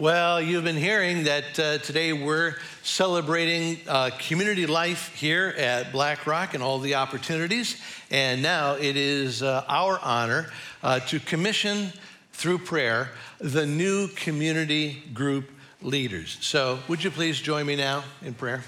Well, 0.00 0.40
you've 0.40 0.64
been 0.64 0.78
hearing 0.78 1.24
that 1.24 1.58
uh, 1.58 1.76
today 1.76 2.14
we're 2.14 2.54
celebrating 2.82 3.80
uh, 3.86 4.08
community 4.18 4.66
life 4.66 5.14
here 5.14 5.54
at 5.58 5.92
Black 5.92 6.26
Rock 6.26 6.54
and 6.54 6.62
all 6.62 6.78
the 6.78 6.94
opportunities. 6.94 7.78
And 8.10 8.40
now 8.40 8.76
it 8.76 8.96
is 8.96 9.42
uh, 9.42 9.62
our 9.68 9.98
honor 10.02 10.50
uh, 10.82 11.00
to 11.00 11.20
commission 11.20 11.92
through 12.32 12.60
prayer 12.60 13.10
the 13.40 13.66
new 13.66 14.08
community 14.08 15.02
group 15.12 15.50
leaders. 15.82 16.38
So, 16.40 16.78
would 16.88 17.04
you 17.04 17.10
please 17.10 17.38
join 17.38 17.66
me 17.66 17.76
now 17.76 18.02
in 18.22 18.32
prayer? 18.32 18.64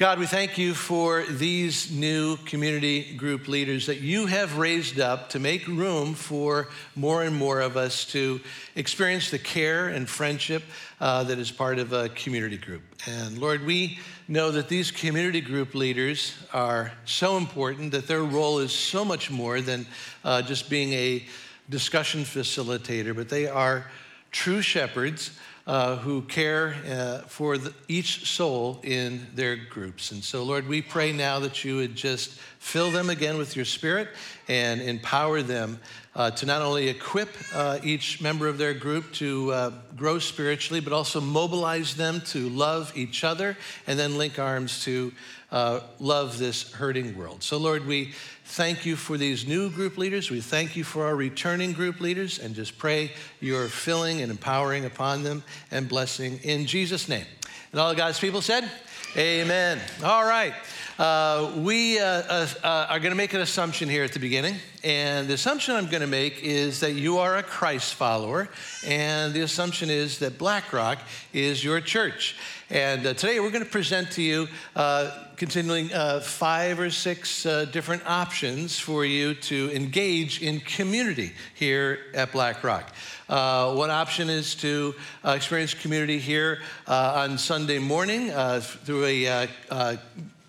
God, 0.00 0.18
we 0.18 0.24
thank 0.24 0.56
you 0.56 0.72
for 0.72 1.24
these 1.24 1.90
new 1.90 2.38
community 2.46 3.14
group 3.16 3.48
leaders 3.48 3.84
that 3.84 4.00
you 4.00 4.24
have 4.24 4.56
raised 4.56 4.98
up 4.98 5.28
to 5.28 5.38
make 5.38 5.66
room 5.66 6.14
for 6.14 6.68
more 6.96 7.22
and 7.22 7.36
more 7.36 7.60
of 7.60 7.76
us 7.76 8.06
to 8.06 8.40
experience 8.76 9.28
the 9.28 9.38
care 9.38 9.88
and 9.88 10.08
friendship 10.08 10.62
uh, 11.02 11.24
that 11.24 11.38
is 11.38 11.50
part 11.50 11.78
of 11.78 11.92
a 11.92 12.08
community 12.08 12.56
group. 12.56 12.80
And 13.06 13.36
Lord, 13.36 13.66
we 13.66 13.98
know 14.26 14.50
that 14.52 14.70
these 14.70 14.90
community 14.90 15.42
group 15.42 15.74
leaders 15.74 16.34
are 16.50 16.92
so 17.04 17.36
important, 17.36 17.92
that 17.92 18.06
their 18.06 18.24
role 18.24 18.58
is 18.58 18.72
so 18.72 19.04
much 19.04 19.30
more 19.30 19.60
than 19.60 19.86
uh, 20.24 20.40
just 20.40 20.70
being 20.70 20.94
a 20.94 21.26
discussion 21.68 22.22
facilitator, 22.22 23.14
but 23.14 23.28
they 23.28 23.48
are 23.48 23.84
true 24.30 24.62
shepherds 24.62 25.32
uh, 25.66 25.96
who 25.96 26.22
care 26.22 26.74
uh, 26.88 27.18
for 27.28 27.58
the, 27.58 27.72
each 27.86 28.26
soul 28.26 28.80
in 28.82 29.26
their 29.34 29.56
groups. 29.56 30.10
And 30.10 30.24
so, 30.24 30.42
Lord, 30.42 30.66
we 30.66 30.82
pray 30.82 31.12
now 31.12 31.38
that 31.40 31.64
you 31.64 31.76
would 31.76 31.94
just 31.94 32.30
fill 32.58 32.90
them 32.90 33.10
again 33.10 33.38
with 33.38 33.56
your 33.56 33.64
spirit 33.64 34.08
and 34.48 34.80
empower 34.80 35.42
them 35.42 35.78
uh, 36.16 36.30
to 36.32 36.46
not 36.46 36.62
only 36.62 36.88
equip 36.88 37.28
uh, 37.54 37.78
each 37.84 38.20
member 38.20 38.48
of 38.48 38.58
their 38.58 38.74
group 38.74 39.12
to 39.12 39.52
uh, 39.52 39.72
grow 39.96 40.18
spiritually, 40.18 40.80
but 40.80 40.92
also 40.92 41.20
mobilize 41.20 41.94
them 41.94 42.20
to 42.22 42.48
love 42.48 42.92
each 42.96 43.22
other 43.22 43.56
and 43.86 43.98
then 43.98 44.18
link 44.18 44.38
arms 44.38 44.84
to 44.84 45.12
love 45.98 46.38
this 46.38 46.72
hurting 46.72 47.16
world. 47.16 47.42
So, 47.42 47.58
Lord, 47.58 47.86
we 47.86 48.14
thank 48.50 48.84
you 48.84 48.96
for 48.96 49.16
these 49.16 49.46
new 49.46 49.70
group 49.70 49.96
leaders. 49.96 50.28
We 50.28 50.40
thank 50.40 50.74
you 50.74 50.82
for 50.82 51.04
our 51.04 51.14
returning 51.14 51.72
group 51.72 52.00
leaders 52.00 52.40
and 52.40 52.52
just 52.52 52.78
pray 52.78 53.12
your 53.40 53.68
filling 53.68 54.22
and 54.22 54.30
empowering 54.30 54.84
upon 54.84 55.22
them 55.22 55.44
and 55.70 55.88
blessing 55.88 56.40
in 56.42 56.66
Jesus' 56.66 57.08
name. 57.08 57.26
And 57.70 57.80
all 57.80 57.94
God's 57.94 58.18
people 58.18 58.40
said, 58.40 58.68
Amen. 59.16 59.80
All 60.04 60.24
right. 60.24 60.54
Uh, 61.00 61.52
we 61.56 61.98
uh, 61.98 62.04
uh, 62.04 62.46
uh 62.62 62.86
are 62.90 62.98
going 63.00 63.10
to 63.10 63.16
make 63.16 63.32
an 63.32 63.40
assumption 63.40 63.88
here 63.88 64.04
at 64.04 64.12
the 64.12 64.18
beginning. 64.18 64.56
And 64.84 65.28
the 65.28 65.34
assumption 65.34 65.74
I'm 65.74 65.86
going 65.86 66.02
to 66.02 66.06
make 66.06 66.42
is 66.42 66.80
that 66.80 66.92
you 66.92 67.18
are 67.18 67.38
a 67.38 67.42
Christ 67.42 67.94
follower. 67.94 68.50
And 68.86 69.32
the 69.32 69.40
assumption 69.40 69.88
is 69.88 70.18
that 70.18 70.36
BlackRock 70.36 70.98
is 71.32 71.64
your 71.64 71.80
church. 71.80 72.36
And 72.68 73.06
uh, 73.06 73.14
today 73.14 73.40
we're 73.40 73.50
going 73.50 73.64
to 73.64 73.70
present 73.70 74.12
to 74.12 74.22
you 74.22 74.46
uh, 74.76 75.10
continuing 75.36 75.88
five 76.20 76.78
or 76.78 76.90
six 76.90 77.44
different 77.72 78.06
options 78.06 78.78
for 78.78 79.06
you 79.06 79.34
to 79.34 79.74
engage 79.74 80.42
in 80.42 80.60
community 80.60 81.32
here 81.54 81.98
at 82.14 82.30
Black 82.30 82.62
Rock. 82.62 82.92
Uh, 83.28 83.74
one 83.74 83.90
option 83.90 84.28
is 84.28 84.54
to 84.56 84.94
experience 85.24 85.72
community 85.72 86.18
here 86.18 86.60
on 86.86 87.38
Sunday 87.38 87.78
morning 87.78 88.30
through 88.90 89.04
a 89.04 89.48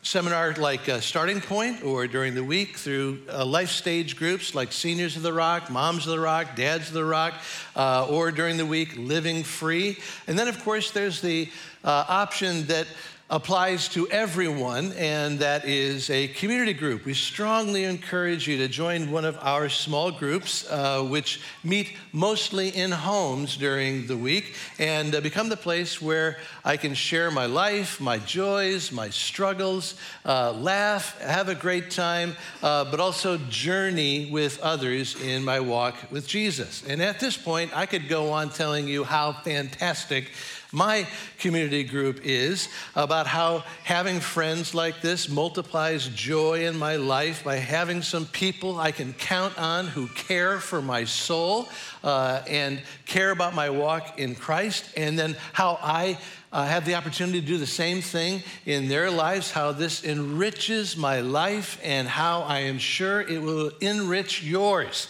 seminar 0.02 0.52
like 0.54 0.82
Starting 1.00 1.40
Point 1.42 1.84
or 1.84 2.08
during 2.08 2.34
the 2.34 2.44
week 2.44 2.76
through 2.76 3.20
uh, 3.30 3.46
life 3.46 3.70
stage 3.70 4.16
groups 4.16 4.56
like 4.56 4.72
Seniors 4.72 5.16
of 5.16 5.22
the 5.22 5.32
Rock, 5.32 5.70
Moms 5.70 6.08
of 6.08 6.12
the 6.12 6.20
Rock, 6.20 6.56
Dads 6.56 6.88
of 6.88 6.96
the 6.96 7.06
Rock, 7.06 7.36
uh, 7.76 8.08
or 8.10 8.32
during 8.32 8.58
the 8.58 8.66
week 8.66 8.98
Living 8.98 9.44
Free. 9.44 10.00
And 10.26 10.40
then, 10.40 10.48
of 10.48 10.64
course, 10.64 10.90
there's 10.90 11.22
the 11.22 11.52
uh, 11.84 12.06
option 12.08 12.66
that 12.66 12.88
applies 13.32 13.88
to 13.88 14.10
everyone, 14.10 14.92
and 14.98 15.40
that 15.40 15.64
is 15.64 16.10
a 16.10 16.28
community 16.28 16.74
group. 16.74 17.06
We 17.06 17.14
strongly 17.14 17.86
encourage 17.86 18.46
you 18.46 18.58
to 18.58 18.68
join 18.68 19.10
one 19.10 19.24
of 19.24 19.38
our 19.42 19.70
small 19.70 20.12
groups, 20.12 20.70
uh, 20.70 21.02
which 21.04 21.40
meet 21.64 21.96
mostly 22.12 22.76
in 22.76 22.92
homes 22.92 23.56
during 23.56 24.06
the 24.06 24.18
week, 24.18 24.56
and 24.80 25.16
uh, 25.16 25.22
become 25.22 25.48
the 25.48 25.56
place 25.56 26.02
where 26.02 26.40
I 26.66 26.76
can 26.76 26.94
share 26.94 27.32
my 27.32 27.46
life, 27.46 28.02
my 28.02 28.18
joys, 28.18 28.92
my 28.92 29.10
struggles, 29.10 29.96
uh, 30.26 30.52
laugh, 30.52 31.18
have 31.22 31.48
a 31.48 31.56
great 31.56 31.90
time, 31.90 32.36
uh, 32.62 32.84
but 32.92 33.00
also 33.00 33.38
journey 33.50 34.30
with 34.30 34.60
others 34.60 35.16
in 35.22 35.46
my 35.46 35.62
walk 35.62 35.96
with 36.12 36.28
Jesus. 36.28 36.84
And 36.86 37.02
at 37.02 37.22
this 37.22 37.38
point, 37.38 37.72
I 37.74 37.86
could 37.86 38.10
go 38.10 38.34
on 38.34 38.50
telling 38.50 38.90
you 38.90 39.06
how 39.06 39.32
fantastic 39.32 40.32
my 40.72 41.08
community 41.40 41.84
group 41.84 42.22
is 42.24 42.70
about 42.96 43.28
how 43.28 43.64
having 43.84 44.20
friends 44.20 44.74
like 44.74 45.02
this 45.02 45.28
multiplies 45.30 46.08
joy 46.08 46.66
in 46.66 46.78
my 46.78 46.96
life 46.96 47.44
by 47.44 47.58
having 47.58 48.02
some 48.02 48.26
people 48.28 48.80
I 48.80 48.92
can 48.92 49.14
count 49.14 49.58
on 49.60 49.88
who 49.88 50.08
care 50.08 50.60
for 50.60 50.82
my 50.82 51.04
soul 51.04 51.68
uh, 52.04 52.42
and 52.48 52.82
care 53.06 53.32
about 53.32 53.54
my 53.54 53.70
walk 53.70 54.18
in 54.18 54.36
Christ, 54.36 54.86
and 54.96 55.20
then 55.20 55.36
how 55.54 55.78
I 55.82 56.18
uh, 56.52 56.66
have 56.66 56.86
the 56.86 56.96
opportunity 56.96 57.42
to 57.42 57.48
do 57.48 57.58
the 57.58 57.68
same 57.68 58.02
thing 58.02 58.42
in 58.66 58.88
their 58.88 59.12
lives, 59.12 59.52
how 59.52 59.72
this 59.72 60.04
enriches 60.04 60.98
my 60.98 61.22
life, 61.22 61.80
and 61.84 62.08
how 62.08 62.42
I 62.42 62.60
am 62.60 62.78
sure 62.78 63.22
it 63.22 63.42
will 63.42 63.72
enrich 63.82 64.44
yours. 64.44 65.08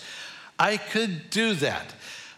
I 0.59 0.77
could 0.77 1.29
do 1.29 1.55
that. 1.55 1.93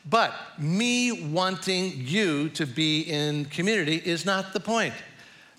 But 0.10 0.34
me 0.58 1.12
wanting 1.12 1.94
you 1.96 2.50
to 2.50 2.66
be 2.66 3.02
in 3.02 3.46
community 3.46 3.96
is 3.96 4.26
not 4.26 4.54
the 4.54 4.60
point. 4.60 4.94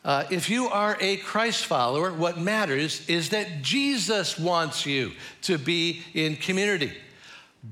Uh, 0.04 0.24
if 0.30 0.50
you 0.50 0.68
are 0.68 0.98
a 1.00 1.16
Christ 1.18 1.64
follower, 1.64 2.12
what 2.12 2.38
matters 2.38 3.08
is 3.08 3.30
that 3.30 3.62
Jesus 3.62 4.38
wants 4.38 4.84
you 4.84 5.12
to 5.42 5.56
be 5.56 6.02
in 6.12 6.36
community. 6.36 6.92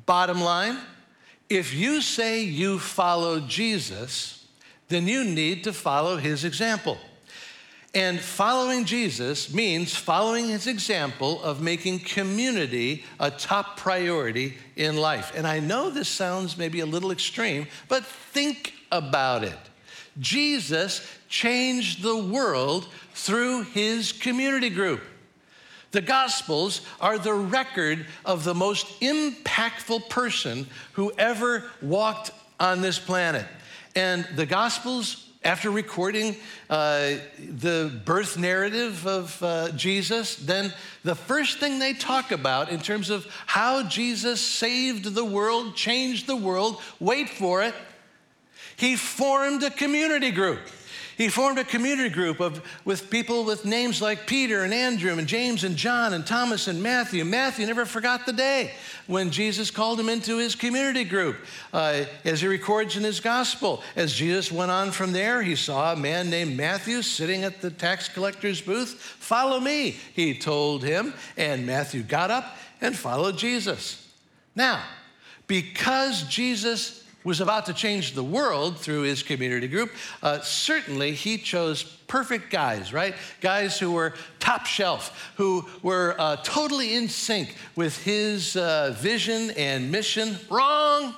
Bottom 0.06 0.40
line, 0.40 0.78
if 1.50 1.74
you 1.74 2.00
say 2.00 2.42
you 2.42 2.78
follow 2.78 3.40
Jesus, 3.40 4.46
then 4.88 5.06
you 5.06 5.24
need 5.24 5.64
to 5.64 5.72
follow 5.74 6.16
his 6.16 6.44
example. 6.44 6.96
And 7.94 8.18
following 8.18 8.86
Jesus 8.86 9.52
means 9.52 9.94
following 9.94 10.48
his 10.48 10.66
example 10.66 11.42
of 11.42 11.60
making 11.60 12.00
community 12.00 13.04
a 13.20 13.30
top 13.30 13.76
priority 13.76 14.56
in 14.76 14.96
life. 14.96 15.32
And 15.34 15.46
I 15.46 15.60
know 15.60 15.90
this 15.90 16.08
sounds 16.08 16.56
maybe 16.56 16.80
a 16.80 16.86
little 16.86 17.10
extreme, 17.10 17.66
but 17.88 18.04
think 18.06 18.72
about 18.90 19.44
it. 19.44 19.58
Jesus 20.20 21.06
changed 21.28 22.02
the 22.02 22.16
world 22.16 22.88
through 23.12 23.64
his 23.64 24.12
community 24.12 24.70
group. 24.70 25.02
The 25.90 26.00
Gospels 26.00 26.80
are 26.98 27.18
the 27.18 27.34
record 27.34 28.06
of 28.24 28.44
the 28.44 28.54
most 28.54 29.00
impactful 29.00 30.08
person 30.08 30.66
who 30.92 31.12
ever 31.18 31.64
walked 31.82 32.30
on 32.58 32.80
this 32.80 32.98
planet. 32.98 33.46
And 33.94 34.26
the 34.34 34.46
Gospels 34.46 35.28
after 35.44 35.70
recording 35.70 36.36
uh, 36.70 37.14
the 37.38 37.92
birth 38.04 38.38
narrative 38.38 39.06
of 39.06 39.42
uh, 39.42 39.70
Jesus, 39.72 40.36
then 40.36 40.72
the 41.02 41.14
first 41.14 41.58
thing 41.58 41.78
they 41.78 41.94
talk 41.94 42.30
about 42.30 42.68
in 42.68 42.80
terms 42.80 43.10
of 43.10 43.26
how 43.46 43.82
Jesus 43.82 44.40
saved 44.40 45.14
the 45.14 45.24
world, 45.24 45.74
changed 45.74 46.26
the 46.26 46.36
world, 46.36 46.80
wait 47.00 47.28
for 47.28 47.62
it, 47.62 47.74
he 48.76 48.96
formed 48.96 49.62
a 49.62 49.70
community 49.70 50.30
group. 50.30 50.60
He 51.16 51.28
formed 51.28 51.58
a 51.58 51.64
community 51.64 52.08
group 52.08 52.40
of, 52.40 52.62
with 52.84 53.10
people 53.10 53.44
with 53.44 53.64
names 53.64 54.00
like 54.00 54.26
Peter 54.26 54.64
and 54.64 54.72
Andrew 54.72 55.12
and 55.12 55.26
James 55.26 55.64
and 55.64 55.76
John 55.76 56.14
and 56.14 56.26
Thomas 56.26 56.68
and 56.68 56.82
Matthew. 56.82 57.24
Matthew 57.24 57.66
never 57.66 57.84
forgot 57.84 58.26
the 58.26 58.32
day 58.32 58.72
when 59.06 59.30
Jesus 59.30 59.70
called 59.70 60.00
him 60.00 60.08
into 60.08 60.38
his 60.38 60.54
community 60.54 61.04
group, 61.04 61.36
uh, 61.72 62.04
as 62.24 62.40
he 62.40 62.46
records 62.46 62.96
in 62.96 63.02
his 63.02 63.20
gospel. 63.20 63.82
As 63.96 64.12
Jesus 64.12 64.50
went 64.50 64.70
on 64.70 64.90
from 64.90 65.12
there, 65.12 65.42
he 65.42 65.56
saw 65.56 65.92
a 65.92 65.96
man 65.96 66.30
named 66.30 66.56
Matthew 66.56 67.02
sitting 67.02 67.44
at 67.44 67.60
the 67.60 67.70
tax 67.70 68.08
collector's 68.08 68.60
booth. 68.60 68.94
Follow 68.94 69.60
me, 69.60 69.96
he 70.14 70.38
told 70.38 70.82
him. 70.82 71.14
And 71.36 71.66
Matthew 71.66 72.02
got 72.02 72.30
up 72.30 72.56
and 72.80 72.96
followed 72.96 73.36
Jesus. 73.36 74.08
Now, 74.54 74.82
because 75.46 76.22
Jesus 76.24 77.01
was 77.24 77.40
about 77.40 77.66
to 77.66 77.74
change 77.74 78.12
the 78.12 78.24
world 78.24 78.78
through 78.78 79.02
his 79.02 79.22
community 79.22 79.68
group, 79.68 79.90
uh, 80.22 80.40
certainly 80.40 81.12
he 81.12 81.38
chose 81.38 81.82
perfect 81.82 82.50
guys, 82.50 82.92
right? 82.92 83.14
Guys 83.40 83.78
who 83.78 83.92
were 83.92 84.14
top 84.38 84.66
shelf, 84.66 85.32
who 85.36 85.66
were 85.82 86.16
uh, 86.18 86.36
totally 86.42 86.94
in 86.94 87.08
sync 87.08 87.56
with 87.76 88.02
his 88.04 88.56
uh, 88.56 88.94
vision 88.98 89.50
and 89.52 89.90
mission. 89.90 90.36
Wrong. 90.50 91.14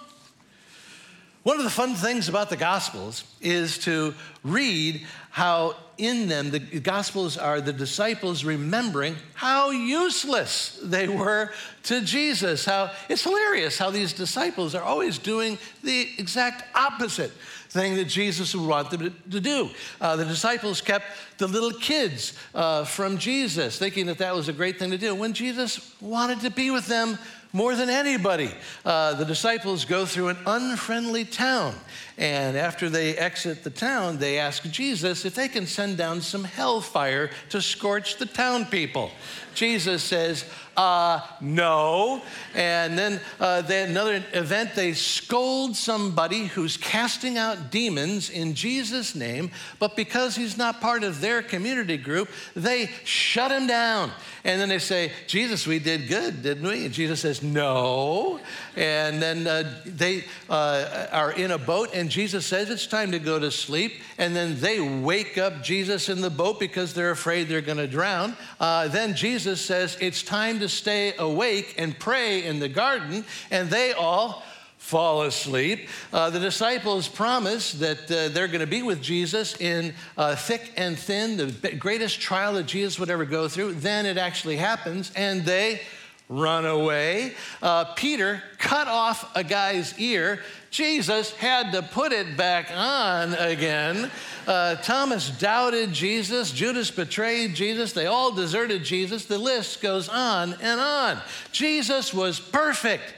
One 1.42 1.58
of 1.58 1.64
the 1.64 1.70
fun 1.70 1.94
things 1.94 2.28
about 2.30 2.48
the 2.48 2.56
Gospels 2.56 3.24
is 3.42 3.76
to 3.78 4.14
read 4.44 5.06
how 5.30 5.74
in 5.96 6.28
them 6.28 6.50
the 6.50 6.58
Gospels 6.58 7.36
are 7.36 7.60
the 7.60 7.72
disciples 7.72 8.44
remembering 8.44 9.16
how 9.34 9.70
useless 9.70 10.78
they 10.82 11.08
were 11.08 11.50
to 11.84 12.02
Jesus. 12.02 12.64
How 12.64 12.90
it's 13.08 13.22
hilarious 13.22 13.78
how 13.78 13.90
these 13.90 14.12
disciples 14.12 14.74
are 14.74 14.82
always 14.82 15.18
doing 15.18 15.58
the 15.82 16.08
exact 16.18 16.64
opposite 16.76 17.32
thing 17.74 17.96
that 17.96 18.04
Jesus 18.04 18.54
would 18.54 18.68
want 18.68 18.90
them 18.90 19.12
to, 19.30 19.40
do. 19.40 19.68
Uh, 20.00 20.14
the 20.14 20.24
disciples 20.24 20.80
kept 20.80 21.06
the 21.38 21.48
little 21.48 21.72
kids 21.72 22.38
uh, 22.54 22.84
from 22.84 23.18
Jesus, 23.18 23.76
thinking 23.78 24.06
that 24.06 24.18
that 24.18 24.32
was 24.32 24.48
a 24.48 24.52
great 24.52 24.78
thing 24.78 24.92
to 24.92 24.98
do, 24.98 25.12
when 25.12 25.32
Jesus 25.32 25.92
wanted 26.00 26.40
to 26.42 26.50
be 26.50 26.70
with 26.70 26.86
them 26.86 27.18
more 27.52 27.74
than 27.74 27.90
anybody. 27.90 28.52
Uh, 28.84 29.14
the 29.14 29.24
disciples 29.24 29.84
go 29.84 30.06
through 30.06 30.28
an 30.28 30.36
unfriendly 30.46 31.24
town, 31.24 31.74
and 32.16 32.56
after 32.56 32.88
they 32.88 33.16
exit 33.16 33.64
the 33.64 33.70
town, 33.70 34.18
they 34.18 34.38
ask 34.38 34.62
Jesus 34.70 35.24
if 35.24 35.34
they 35.34 35.48
can 35.48 35.66
send 35.66 35.96
down 35.96 36.20
some 36.20 36.44
hellfire 36.44 37.30
to 37.48 37.60
scorch 37.60 38.18
the 38.18 38.26
town 38.26 38.66
people. 38.66 39.10
Jesus 39.54 40.02
says, 40.02 40.44
uh, 40.76 41.20
no. 41.40 42.22
And 42.54 42.98
then, 42.98 43.20
uh, 43.40 43.62
then 43.62 43.90
another 43.90 44.22
event, 44.32 44.74
they 44.74 44.92
scold 44.92 45.76
somebody 45.76 46.46
who's 46.46 46.76
casting 46.76 47.38
out 47.38 47.70
demons 47.70 48.30
in 48.30 48.54
Jesus' 48.54 49.14
name, 49.14 49.50
but 49.78 49.96
because 49.96 50.36
he's 50.36 50.56
not 50.56 50.80
part 50.80 51.04
of 51.04 51.20
their 51.20 51.42
community 51.42 51.96
group, 51.96 52.28
they 52.54 52.90
shut 53.04 53.50
him 53.50 53.66
down. 53.66 54.10
And 54.44 54.60
then 54.60 54.68
they 54.68 54.78
say, 54.78 55.10
Jesus, 55.26 55.66
we 55.66 55.78
did 55.78 56.08
good, 56.08 56.42
didn't 56.42 56.66
we? 56.66 56.84
And 56.84 56.94
Jesus 56.94 57.20
says, 57.20 57.42
no. 57.42 58.40
And 58.76 59.22
then 59.22 59.46
uh, 59.46 59.82
they 59.86 60.24
uh, 60.50 61.06
are 61.12 61.32
in 61.32 61.52
a 61.52 61.58
boat, 61.58 61.90
and 61.94 62.10
Jesus 62.10 62.44
says 62.44 62.68
it's 62.68 62.86
time 62.86 63.12
to 63.12 63.18
go 63.18 63.38
to 63.38 63.50
sleep. 63.50 63.94
And 64.18 64.36
then 64.36 64.60
they 64.60 64.80
wake 64.80 65.38
up 65.38 65.62
Jesus 65.62 66.08
in 66.08 66.20
the 66.20 66.30
boat 66.30 66.60
because 66.60 66.92
they're 66.92 67.10
afraid 67.10 67.48
they're 67.48 67.60
going 67.60 67.78
to 67.78 67.86
drown. 67.86 68.36
Uh, 68.60 68.88
then 68.88 69.14
Jesus 69.14 69.60
says 69.60 69.96
it's 70.00 70.22
time 70.22 70.58
to 70.60 70.63
stay 70.68 71.14
awake 71.18 71.74
and 71.78 71.98
pray 71.98 72.44
in 72.44 72.58
the 72.58 72.68
garden, 72.68 73.24
and 73.50 73.70
they 73.70 73.92
all 73.92 74.42
fall 74.78 75.22
asleep. 75.22 75.88
Uh, 76.12 76.28
the 76.28 76.38
disciples 76.38 77.08
promise 77.08 77.72
that 77.72 78.02
uh, 78.10 78.28
they're 78.28 78.48
going 78.48 78.60
to 78.60 78.66
be 78.66 78.82
with 78.82 79.00
Jesus 79.00 79.58
in 79.58 79.94
uh, 80.18 80.36
thick 80.36 80.72
and 80.76 80.98
thin, 80.98 81.38
the 81.38 81.74
greatest 81.78 82.20
trial 82.20 82.52
that 82.52 82.66
Jesus 82.66 82.98
would 82.98 83.08
ever 83.08 83.24
go 83.24 83.48
through. 83.48 83.72
Then 83.72 84.04
it 84.04 84.18
actually 84.18 84.56
happens, 84.56 85.10
and 85.16 85.42
they 85.44 85.80
run 86.28 86.64
away. 86.64 87.34
Uh, 87.62 87.84
Peter 87.94 88.42
cut 88.58 88.88
off 88.88 89.30
a 89.36 89.44
guy's 89.44 89.98
ear. 89.98 90.40
Jesus 90.70 91.32
had 91.32 91.72
to 91.72 91.82
put 91.82 92.12
it 92.12 92.36
back 92.36 92.70
on 92.74 93.34
again. 93.34 94.10
Uh, 94.46 94.76
Thomas 94.76 95.30
doubted 95.30 95.92
Jesus. 95.92 96.50
Judas 96.50 96.90
betrayed 96.90 97.54
Jesus. 97.54 97.92
They 97.92 98.06
all 98.06 98.32
deserted 98.32 98.84
Jesus. 98.84 99.26
The 99.26 99.38
list 99.38 99.82
goes 99.82 100.08
on 100.08 100.54
and 100.60 100.80
on. 100.80 101.18
Jesus 101.52 102.12
was 102.12 102.40
perfect 102.40 103.14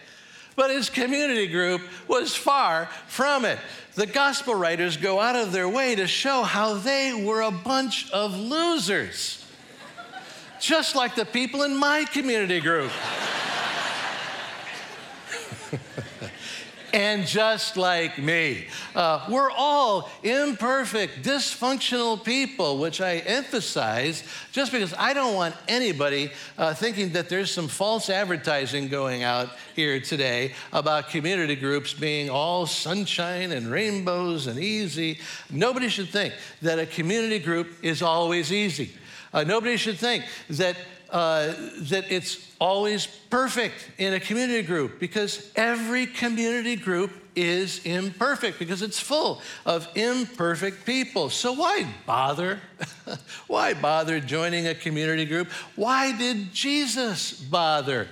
but 0.56 0.70
his 0.70 0.90
community 0.90 1.46
group 1.46 1.82
was 2.08 2.34
far 2.34 2.88
from 3.06 3.44
it. 3.44 3.58
The 3.94 4.06
gospel 4.06 4.54
writers 4.54 4.96
go 4.96 5.20
out 5.20 5.36
of 5.36 5.52
their 5.52 5.68
way 5.68 5.94
to 5.94 6.06
show 6.06 6.42
how 6.42 6.74
they 6.74 7.12
were 7.14 7.42
a 7.42 7.50
bunch 7.50 8.10
of 8.10 8.36
losers, 8.36 9.35
just 10.60 10.94
like 10.96 11.14
the 11.14 11.24
people 11.24 11.62
in 11.62 11.76
my 11.76 12.04
community 12.04 12.60
group. 12.60 12.90
and 16.96 17.26
just 17.26 17.76
like 17.76 18.16
me. 18.16 18.66
Uh, 18.94 19.26
we're 19.28 19.50
all 19.50 20.10
imperfect, 20.22 21.22
dysfunctional 21.22 22.24
people, 22.24 22.78
which 22.78 23.02
I 23.02 23.16
emphasize 23.18 24.24
just 24.50 24.72
because 24.72 24.94
I 24.94 25.12
don't 25.12 25.34
want 25.34 25.54
anybody 25.68 26.32
uh, 26.56 26.72
thinking 26.72 27.10
that 27.10 27.28
there's 27.28 27.50
some 27.50 27.68
false 27.68 28.08
advertising 28.08 28.88
going 28.88 29.24
out 29.24 29.50
here 29.74 30.00
today 30.00 30.54
about 30.72 31.10
community 31.10 31.54
groups 31.54 31.92
being 31.92 32.30
all 32.30 32.64
sunshine 32.64 33.52
and 33.52 33.70
rainbows 33.70 34.46
and 34.46 34.58
easy. 34.58 35.18
Nobody 35.50 35.90
should 35.90 36.08
think 36.08 36.32
that 36.62 36.78
a 36.78 36.86
community 36.86 37.40
group 37.40 37.74
is 37.82 38.00
always 38.00 38.50
easy. 38.50 38.92
Uh, 39.36 39.44
nobody 39.44 39.76
should 39.76 39.98
think 39.98 40.24
that 40.48 40.78
uh, 41.10 41.52
that 41.82 42.10
it's 42.10 42.54
always 42.58 43.06
perfect 43.06 43.74
in 43.98 44.14
a 44.14 44.18
community 44.18 44.62
group 44.62 44.98
because 44.98 45.52
every 45.54 46.06
community 46.06 46.74
group 46.74 47.12
is 47.36 47.84
imperfect 47.84 48.58
because 48.58 48.80
it's 48.80 48.98
full 48.98 49.42
of 49.66 49.86
imperfect 49.94 50.86
people. 50.86 51.28
So 51.28 51.52
why 51.52 51.86
bother? 52.06 52.60
why 53.46 53.74
bother 53.74 54.20
joining 54.20 54.68
a 54.68 54.74
community 54.74 55.26
group? 55.26 55.48
Why 55.76 56.16
did 56.16 56.54
Jesus 56.54 57.32
bother? 57.32 58.08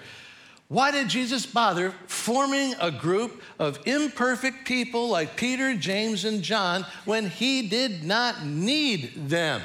Why 0.68 0.90
did 0.90 1.08
Jesus 1.08 1.46
bother 1.46 1.94
forming 2.06 2.74
a 2.82 2.90
group 2.90 3.42
of 3.58 3.78
imperfect 3.86 4.66
people 4.66 5.08
like 5.08 5.36
Peter, 5.36 5.74
James, 5.74 6.26
and 6.26 6.42
John 6.42 6.84
when 7.06 7.30
he 7.30 7.66
did 7.66 8.04
not 8.04 8.44
need 8.44 9.28
them? 9.28 9.62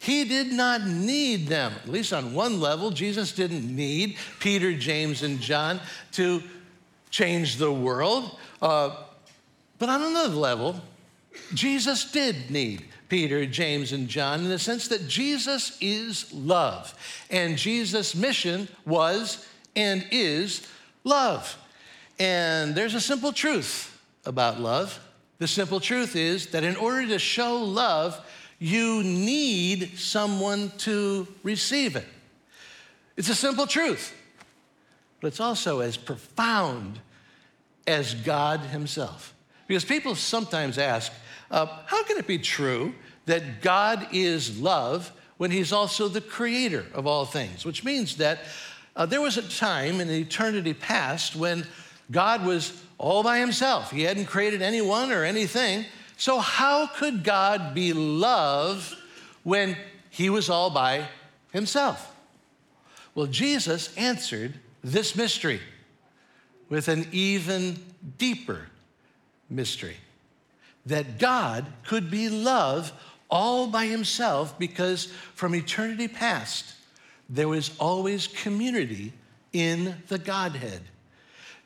He 0.00 0.24
did 0.24 0.50
not 0.50 0.86
need 0.86 1.46
them. 1.46 1.74
At 1.82 1.88
least 1.88 2.14
on 2.14 2.32
one 2.32 2.58
level, 2.58 2.90
Jesus 2.90 3.32
didn't 3.32 3.64
need 3.64 4.16
Peter, 4.38 4.72
James, 4.72 5.22
and 5.22 5.38
John 5.38 5.78
to 6.12 6.42
change 7.10 7.56
the 7.56 7.70
world. 7.70 8.38
Uh, 8.62 8.96
but 9.78 9.90
on 9.90 10.02
another 10.02 10.34
level, 10.34 10.80
Jesus 11.52 12.10
did 12.10 12.50
need 12.50 12.86
Peter, 13.10 13.44
James, 13.44 13.92
and 13.92 14.08
John 14.08 14.40
in 14.40 14.48
the 14.48 14.58
sense 14.58 14.88
that 14.88 15.06
Jesus 15.06 15.76
is 15.82 16.32
love. 16.32 16.94
And 17.30 17.58
Jesus' 17.58 18.14
mission 18.14 18.68
was 18.86 19.46
and 19.76 20.06
is 20.10 20.66
love. 21.04 21.58
And 22.18 22.74
there's 22.74 22.94
a 22.94 23.02
simple 23.02 23.32
truth 23.32 24.00
about 24.24 24.60
love. 24.60 24.98
The 25.38 25.48
simple 25.48 25.78
truth 25.78 26.16
is 26.16 26.46
that 26.48 26.64
in 26.64 26.76
order 26.76 27.06
to 27.08 27.18
show 27.18 27.56
love, 27.56 28.18
you 28.60 29.02
need 29.02 29.98
someone 29.98 30.70
to 30.78 31.26
receive 31.42 31.96
it. 31.96 32.06
It's 33.16 33.30
a 33.30 33.34
simple 33.34 33.66
truth, 33.66 34.14
but 35.20 35.28
it's 35.28 35.40
also 35.40 35.80
as 35.80 35.96
profound 35.96 37.00
as 37.86 38.14
God 38.14 38.60
Himself. 38.60 39.34
Because 39.66 39.84
people 39.84 40.14
sometimes 40.14 40.76
ask, 40.78 41.10
uh, 41.50 41.66
how 41.86 42.04
can 42.04 42.18
it 42.18 42.26
be 42.26 42.38
true 42.38 42.94
that 43.26 43.62
God 43.62 44.06
is 44.12 44.60
love 44.60 45.10
when 45.38 45.50
He's 45.50 45.72
also 45.72 46.08
the 46.08 46.20
creator 46.20 46.84
of 46.92 47.06
all 47.06 47.24
things? 47.24 47.64
Which 47.64 47.82
means 47.82 48.16
that 48.18 48.40
uh, 48.94 49.06
there 49.06 49.22
was 49.22 49.38
a 49.38 49.48
time 49.48 50.00
in 50.00 50.10
eternity 50.10 50.74
past 50.74 51.34
when 51.34 51.66
God 52.10 52.44
was 52.44 52.82
all 52.98 53.22
by 53.22 53.38
Himself, 53.38 53.90
He 53.90 54.02
hadn't 54.02 54.26
created 54.26 54.60
anyone 54.60 55.12
or 55.12 55.24
anything. 55.24 55.86
So, 56.20 56.38
how 56.38 56.86
could 56.86 57.24
God 57.24 57.72
be 57.72 57.94
love 57.94 58.94
when 59.42 59.74
he 60.10 60.28
was 60.28 60.50
all 60.50 60.68
by 60.68 61.08
himself? 61.50 62.14
Well, 63.14 63.24
Jesus 63.24 63.96
answered 63.96 64.52
this 64.84 65.16
mystery 65.16 65.62
with 66.68 66.88
an 66.88 67.08
even 67.10 67.78
deeper 68.18 68.66
mystery 69.48 69.96
that 70.84 71.18
God 71.18 71.64
could 71.86 72.10
be 72.10 72.28
love 72.28 72.92
all 73.30 73.68
by 73.68 73.86
himself 73.86 74.58
because 74.58 75.06
from 75.34 75.54
eternity 75.54 76.06
past, 76.06 76.74
there 77.30 77.48
was 77.48 77.74
always 77.78 78.26
community 78.26 79.14
in 79.54 79.96
the 80.08 80.18
Godhead. 80.18 80.82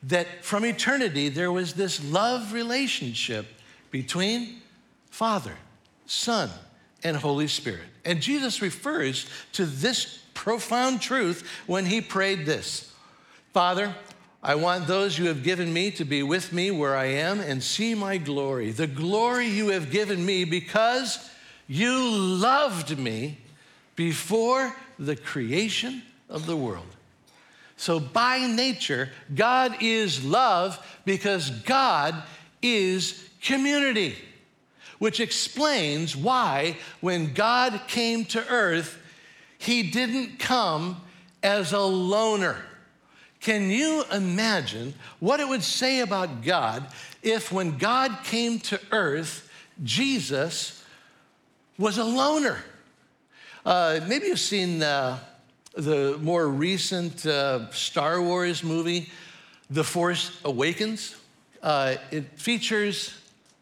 That 0.03 0.45
from 0.45 0.63
eternity, 0.63 1.27
there 1.27 1.51
was 1.51 1.73
this 1.73 2.01
love 2.05 2.53
relationship 2.53 3.47
between 3.95 4.57
Father, 5.09 5.55
Son, 6.05 6.49
and 7.01 7.15
Holy 7.15 7.47
Spirit. 7.47 7.87
And 8.03 8.21
Jesus 8.21 8.61
refers 8.61 9.25
to 9.53 9.65
this 9.65 10.19
profound 10.33 10.99
truth 10.99 11.47
when 11.65 11.85
he 11.85 12.01
prayed 12.01 12.45
this 12.45 12.91
Father, 13.53 13.95
I 14.43 14.55
want 14.55 14.85
those 14.85 15.17
you 15.17 15.27
have 15.27 15.43
given 15.43 15.71
me 15.71 15.91
to 15.91 16.03
be 16.03 16.23
with 16.23 16.51
me 16.51 16.71
where 16.71 16.93
I 16.93 17.05
am 17.05 17.39
and 17.39 17.63
see 17.63 17.95
my 17.95 18.17
glory, 18.17 18.71
the 18.71 18.85
glory 18.85 19.47
you 19.47 19.69
have 19.69 19.91
given 19.91 20.25
me 20.25 20.43
because 20.43 21.29
you 21.65 21.97
loved 21.97 22.99
me 22.99 23.37
before 23.95 24.75
the 24.99 25.15
creation 25.15 26.03
of 26.27 26.47
the 26.47 26.57
world. 26.57 26.97
So, 27.77 28.01
by 28.01 28.39
nature, 28.45 29.09
God 29.33 29.77
is 29.79 30.21
love 30.25 30.85
because 31.05 31.49
God 31.49 32.23
is 32.65 33.29
community, 33.41 34.15
which 34.99 35.19
explains 35.19 36.15
why 36.15 36.77
when 37.01 37.33
God 37.33 37.81
came 37.87 38.25
to 38.25 38.47
earth, 38.49 38.97
he 39.57 39.83
didn't 39.83 40.39
come 40.39 41.01
as 41.43 41.73
a 41.73 41.79
loner. 41.79 42.57
Can 43.39 43.69
you 43.69 44.03
imagine 44.11 44.95
what 45.19 45.39
it 45.39 45.47
would 45.47 45.63
say 45.63 45.99
about 45.99 46.43
God 46.43 46.87
if 47.21 47.51
when 47.51 47.77
God 47.77 48.19
came 48.23 48.59
to 48.61 48.79
earth, 48.91 49.51
Jesus 49.83 50.83
was 51.77 51.97
a 51.97 52.03
loner. 52.03 52.63
Uh, 53.65 53.99
maybe 54.07 54.27
you've 54.27 54.39
seen 54.39 54.81
uh, 54.81 55.19
the 55.73 56.17
more 56.21 56.47
recent 56.47 57.25
uh, 57.25 57.69
Star 57.71 58.21
Wars 58.21 58.63
movie, 58.63 59.09
The 59.69 59.83
Force 59.83 60.39
Awakens. 60.45 61.15
Uh, 61.65 61.95
it 62.11 62.39
features 62.39 63.11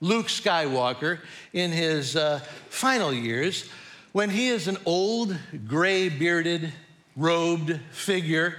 Luke 0.01 0.27
Skywalker 0.27 1.19
in 1.53 1.71
his 1.71 2.17
uh, 2.17 2.39
final 2.67 3.13
years 3.13 3.69
when 4.11 4.29
he 4.29 4.49
is 4.49 4.67
an 4.67 4.75
old, 4.85 5.37
gray 5.69 6.09
bearded, 6.09 6.73
robed 7.15 7.79
figure 7.91 8.57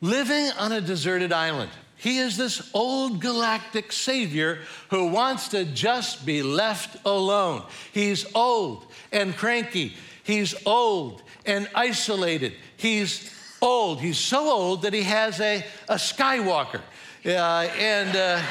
living 0.00 0.50
on 0.58 0.72
a 0.72 0.80
deserted 0.80 1.32
island. 1.32 1.70
He 1.96 2.18
is 2.18 2.36
this 2.36 2.68
old 2.74 3.20
galactic 3.20 3.92
savior 3.92 4.58
who 4.90 5.06
wants 5.06 5.48
to 5.50 5.64
just 5.64 6.26
be 6.26 6.42
left 6.42 6.96
alone. 7.06 7.62
He's 7.92 8.26
old 8.34 8.86
and 9.12 9.36
cranky. 9.36 9.94
He's 10.24 10.52
old 10.66 11.22
and 11.46 11.68
isolated. 11.76 12.54
He's 12.76 13.32
old. 13.62 14.00
He's 14.00 14.18
so 14.18 14.50
old 14.50 14.82
that 14.82 14.92
he 14.92 15.02
has 15.02 15.40
a, 15.40 15.64
a 15.88 15.94
Skywalker. 15.94 16.82
Uh, 17.24 17.68
and. 17.78 18.14
Uh, 18.14 18.42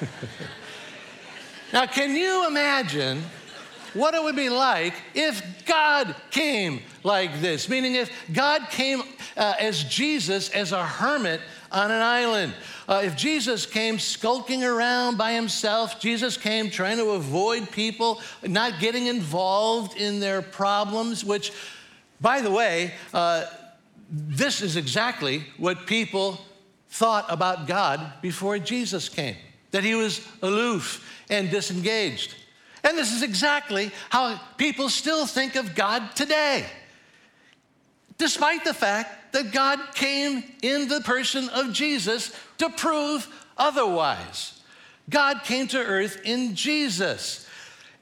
now, 1.72 1.86
can 1.86 2.16
you 2.16 2.44
imagine 2.48 3.22
what 3.94 4.14
it 4.14 4.22
would 4.22 4.34
be 4.34 4.48
like 4.48 4.94
if 5.14 5.64
God 5.66 6.16
came 6.32 6.82
like 7.04 7.40
this? 7.40 7.68
Meaning, 7.68 7.94
if 7.94 8.10
God 8.32 8.68
came 8.70 9.02
uh, 9.36 9.54
as 9.60 9.84
Jesus, 9.84 10.50
as 10.50 10.72
a 10.72 10.84
hermit 10.84 11.40
on 11.70 11.92
an 11.92 12.02
island. 12.02 12.54
Uh, 12.88 13.02
if 13.04 13.14
Jesus 13.16 13.66
came 13.66 14.00
skulking 14.00 14.64
around 14.64 15.16
by 15.16 15.32
himself, 15.32 16.00
Jesus 16.00 16.36
came 16.36 16.70
trying 16.70 16.96
to 16.96 17.10
avoid 17.10 17.70
people, 17.70 18.20
not 18.42 18.80
getting 18.80 19.06
involved 19.06 19.96
in 19.96 20.18
their 20.18 20.42
problems, 20.42 21.24
which, 21.24 21.52
by 22.20 22.40
the 22.40 22.50
way, 22.50 22.94
uh, 23.14 23.44
this 24.10 24.62
is 24.62 24.76
exactly 24.76 25.44
what 25.56 25.86
people 25.86 26.40
thought 26.88 27.26
about 27.28 27.66
God 27.66 28.00
before 28.22 28.58
Jesus 28.58 29.08
came 29.08 29.36
that 29.70 29.84
he 29.84 29.94
was 29.94 30.26
aloof 30.42 31.04
and 31.28 31.50
disengaged. 31.50 32.34
And 32.84 32.96
this 32.96 33.12
is 33.12 33.22
exactly 33.22 33.90
how 34.08 34.40
people 34.56 34.88
still 34.88 35.26
think 35.26 35.56
of 35.56 35.74
God 35.74 36.14
today, 36.14 36.64
despite 38.16 38.64
the 38.64 38.72
fact 38.72 39.32
that 39.32 39.52
God 39.52 39.78
came 39.94 40.42
in 40.62 40.88
the 40.88 41.00
person 41.00 41.48
of 41.50 41.72
Jesus 41.72 42.34
to 42.58 42.70
prove 42.70 43.28
otherwise. 43.58 44.62
God 45.10 45.42
came 45.44 45.66
to 45.68 45.78
earth 45.78 46.20
in 46.24 46.54
Jesus, 46.54 47.46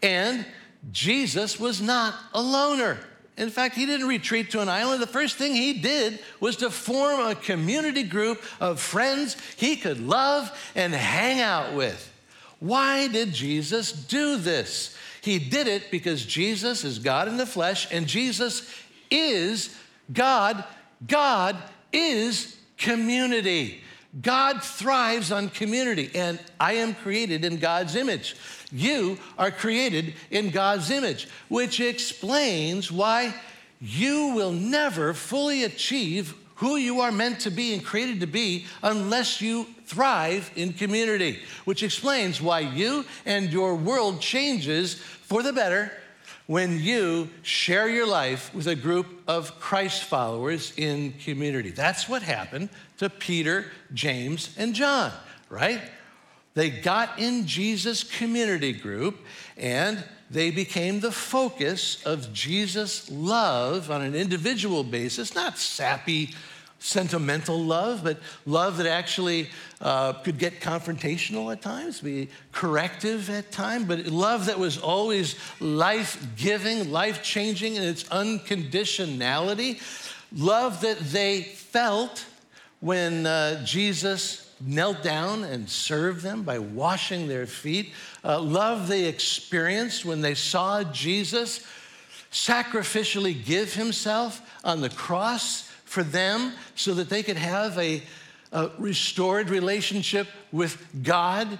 and 0.03 0.47
Jesus 0.93 1.59
was 1.59 1.81
not 1.81 2.15
a 2.33 2.41
loner. 2.41 2.99
In 3.37 3.51
fact, 3.51 3.75
he 3.75 3.85
didn't 3.85 4.09
retreat 4.09 4.51
to 4.53 4.61
an 4.61 4.69
island. 4.69 5.03
The 5.03 5.07
first 5.07 5.37
thing 5.37 5.55
he 5.55 5.75
did 5.75 6.21
was 6.41 6.57
to 6.57 6.71
form 6.71 7.21
a 7.21 7.35
community 7.35 8.03
group 8.03 8.43
of 8.61 8.81
friends 8.81 9.37
he 9.57 9.77
could 9.77 10.01
love 10.01 10.51
and 10.75 10.95
hang 10.95 11.41
out 11.41 11.75
with. 11.75 12.13
Why 12.61 13.09
did 13.09 13.33
Jesus 13.33 13.93
do 13.93 14.37
this? 14.37 14.97
He 15.21 15.39
did 15.39 15.69
it 15.69 15.91
because 15.91 16.25
Jesus 16.25 16.85
is 16.85 16.99
God 16.99 17.29
in 17.29 17.37
the 17.37 17.45
flesh 17.47 17.93
and 17.93 18.07
Jesus 18.07 18.73
is 19.11 19.77
God. 20.13 20.65
God 21.07 21.57
is 21.93 22.57
community. 22.79 23.83
God 24.23 24.63
thrives 24.63 25.31
on 25.31 25.51
community, 25.51 26.11
and 26.15 26.39
I 26.59 26.75
am 26.75 26.95
created 26.95 27.45
in 27.45 27.59
God's 27.59 27.97
image. 27.97 28.35
You 28.73 29.19
are 29.39 29.51
created 29.51 30.15
in 30.31 30.51
God's 30.51 30.91
image, 30.91 31.29
which 31.49 31.81
explains 31.81 32.91
why 32.91 33.35
you 33.81 34.29
will 34.35 34.53
never 34.53 35.15
fully 35.15 35.65
achieve 35.65 36.35
who 36.57 36.77
you 36.77 37.01
are 37.01 37.13
meant 37.13 37.41
to 37.41 37.51
be 37.51 37.75
and 37.75 37.85
created 37.85 38.21
to 38.21 38.27
be 38.27 38.67
unless 38.83 39.41
you 39.41 39.67
thrive 39.85 40.51
in 40.57 40.73
community, 40.73 41.39
which 41.65 41.83
explains 41.83 42.41
why 42.41 42.61
you 42.61 43.05
and 43.25 43.53
your 43.53 43.75
world 43.75 44.21
changes 44.21 44.95
for 44.95 45.43
the 45.43 45.53
better 45.53 45.93
when 46.47 46.81
you 46.81 47.29
share 47.43 47.89
your 47.89 48.07
life 48.07 48.55
with 48.55 48.69
a 48.69 48.75
group 48.75 49.07
of 49.29 49.59
Christ 49.61 50.05
followers 50.05 50.73
in 50.77 51.13
community. 51.25 51.71
That's 51.71 52.09
what 52.09 52.23
happened 52.23 52.71
to 52.99 53.11
Peter, 53.11 53.67
James, 53.93 54.55
and 54.57 54.75
John, 54.75 55.13
right? 55.51 55.83
They 56.57 56.71
got 56.71 57.19
in 57.19 57.47
Jesus' 57.47 58.03
community 58.03 58.73
group 58.73 59.19
and 59.59 60.03
they 60.31 60.51
became 60.51 61.01
the 61.01 61.13
focus 61.13 62.03
of 62.07 62.33
Jesus' 62.33 63.11
love 63.11 63.91
on 63.91 64.01
an 64.01 64.15
individual 64.15 64.83
basis, 64.83 65.35
not 65.35 65.59
sappy, 65.59 66.35
sentimental 66.79 67.63
love, 67.63 68.03
but 68.03 68.21
love 68.47 68.79
that 68.79 68.87
actually 68.87 69.51
uh, 69.83 70.15
could 70.15 70.39
get 70.39 70.61
confrontational 70.61 71.53
at 71.53 71.61
times, 71.61 72.01
be 72.01 72.31
corrective 72.53 73.29
at 73.29 73.53
times, 73.53 73.85
but 73.85 74.07
love 74.07 74.47
that 74.47 74.59
was 74.59 74.79
always 74.79 75.37
life 75.61 76.27
giving, 76.37 76.91
life 76.91 77.23
changing 77.23 77.75
in 77.75 77.83
its 77.83 78.05
unconditionality. 78.05 79.79
Love 80.35 80.81
that 80.81 80.99
they 81.01 81.43
felt 81.43 82.25
when 82.81 83.27
uh, 83.27 83.63
Jesus 83.63 84.46
knelt 84.61 85.03
down 85.03 85.45
and 85.45 85.69
served 85.69 86.23
them 86.23 86.43
by 86.43 86.59
washing 86.59 87.29
their 87.29 87.47
feet. 87.47 87.93
Uh, 88.25 88.41
love 88.41 88.89
they 88.89 89.05
experienced 89.05 90.05
when 90.05 90.21
they 90.21 90.35
saw 90.35 90.83
Jesus 90.85 91.67
sacrificially 92.33 93.45
give 93.45 93.75
himself 93.75 94.41
on 94.65 94.81
the 94.81 94.91
cross 94.91 95.71
for 95.85 96.03
them 96.03 96.53
so 96.75 96.95
that 96.95 97.09
they 97.09 97.23
could 97.23 97.37
have 97.37 97.79
a, 97.79 98.03
a 98.53 98.71
restored 98.79 99.51
relationship 99.51 100.27
with 100.53 100.85
God, 101.03 101.59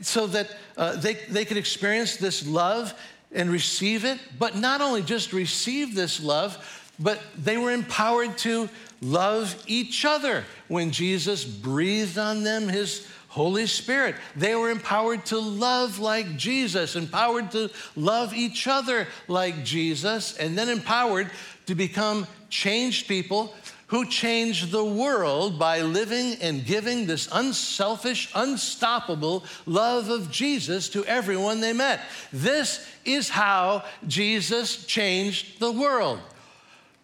so 0.00 0.26
that 0.28 0.54
uh, 0.76 0.96
they, 0.96 1.14
they 1.14 1.44
could 1.44 1.56
experience 1.56 2.16
this 2.16 2.46
love 2.46 2.94
and 3.32 3.50
receive 3.50 4.04
it, 4.04 4.18
but 4.38 4.56
not 4.56 4.80
only 4.80 5.02
just 5.02 5.32
receive 5.32 5.94
this 5.94 6.22
love, 6.22 6.81
but 6.98 7.20
they 7.36 7.56
were 7.56 7.72
empowered 7.72 8.36
to 8.38 8.68
love 9.00 9.60
each 9.66 10.04
other 10.04 10.44
when 10.68 10.90
Jesus 10.90 11.44
breathed 11.44 12.18
on 12.18 12.44
them 12.44 12.68
his 12.68 13.06
Holy 13.28 13.66
Spirit. 13.66 14.14
They 14.36 14.54
were 14.54 14.70
empowered 14.70 15.24
to 15.26 15.38
love 15.38 15.98
like 15.98 16.36
Jesus, 16.36 16.96
empowered 16.96 17.50
to 17.52 17.70
love 17.96 18.34
each 18.34 18.66
other 18.66 19.08
like 19.26 19.64
Jesus, 19.64 20.36
and 20.36 20.56
then 20.56 20.68
empowered 20.68 21.30
to 21.66 21.74
become 21.74 22.26
changed 22.50 23.08
people 23.08 23.54
who 23.86 24.06
changed 24.06 24.70
the 24.70 24.84
world 24.84 25.58
by 25.58 25.82
living 25.82 26.34
and 26.40 26.64
giving 26.64 27.06
this 27.06 27.28
unselfish, 27.30 28.30
unstoppable 28.34 29.44
love 29.66 30.08
of 30.08 30.30
Jesus 30.30 30.88
to 30.88 31.04
everyone 31.04 31.60
they 31.60 31.74
met. 31.74 32.00
This 32.32 32.86
is 33.04 33.28
how 33.28 33.84
Jesus 34.06 34.86
changed 34.86 35.60
the 35.60 35.72
world. 35.72 36.20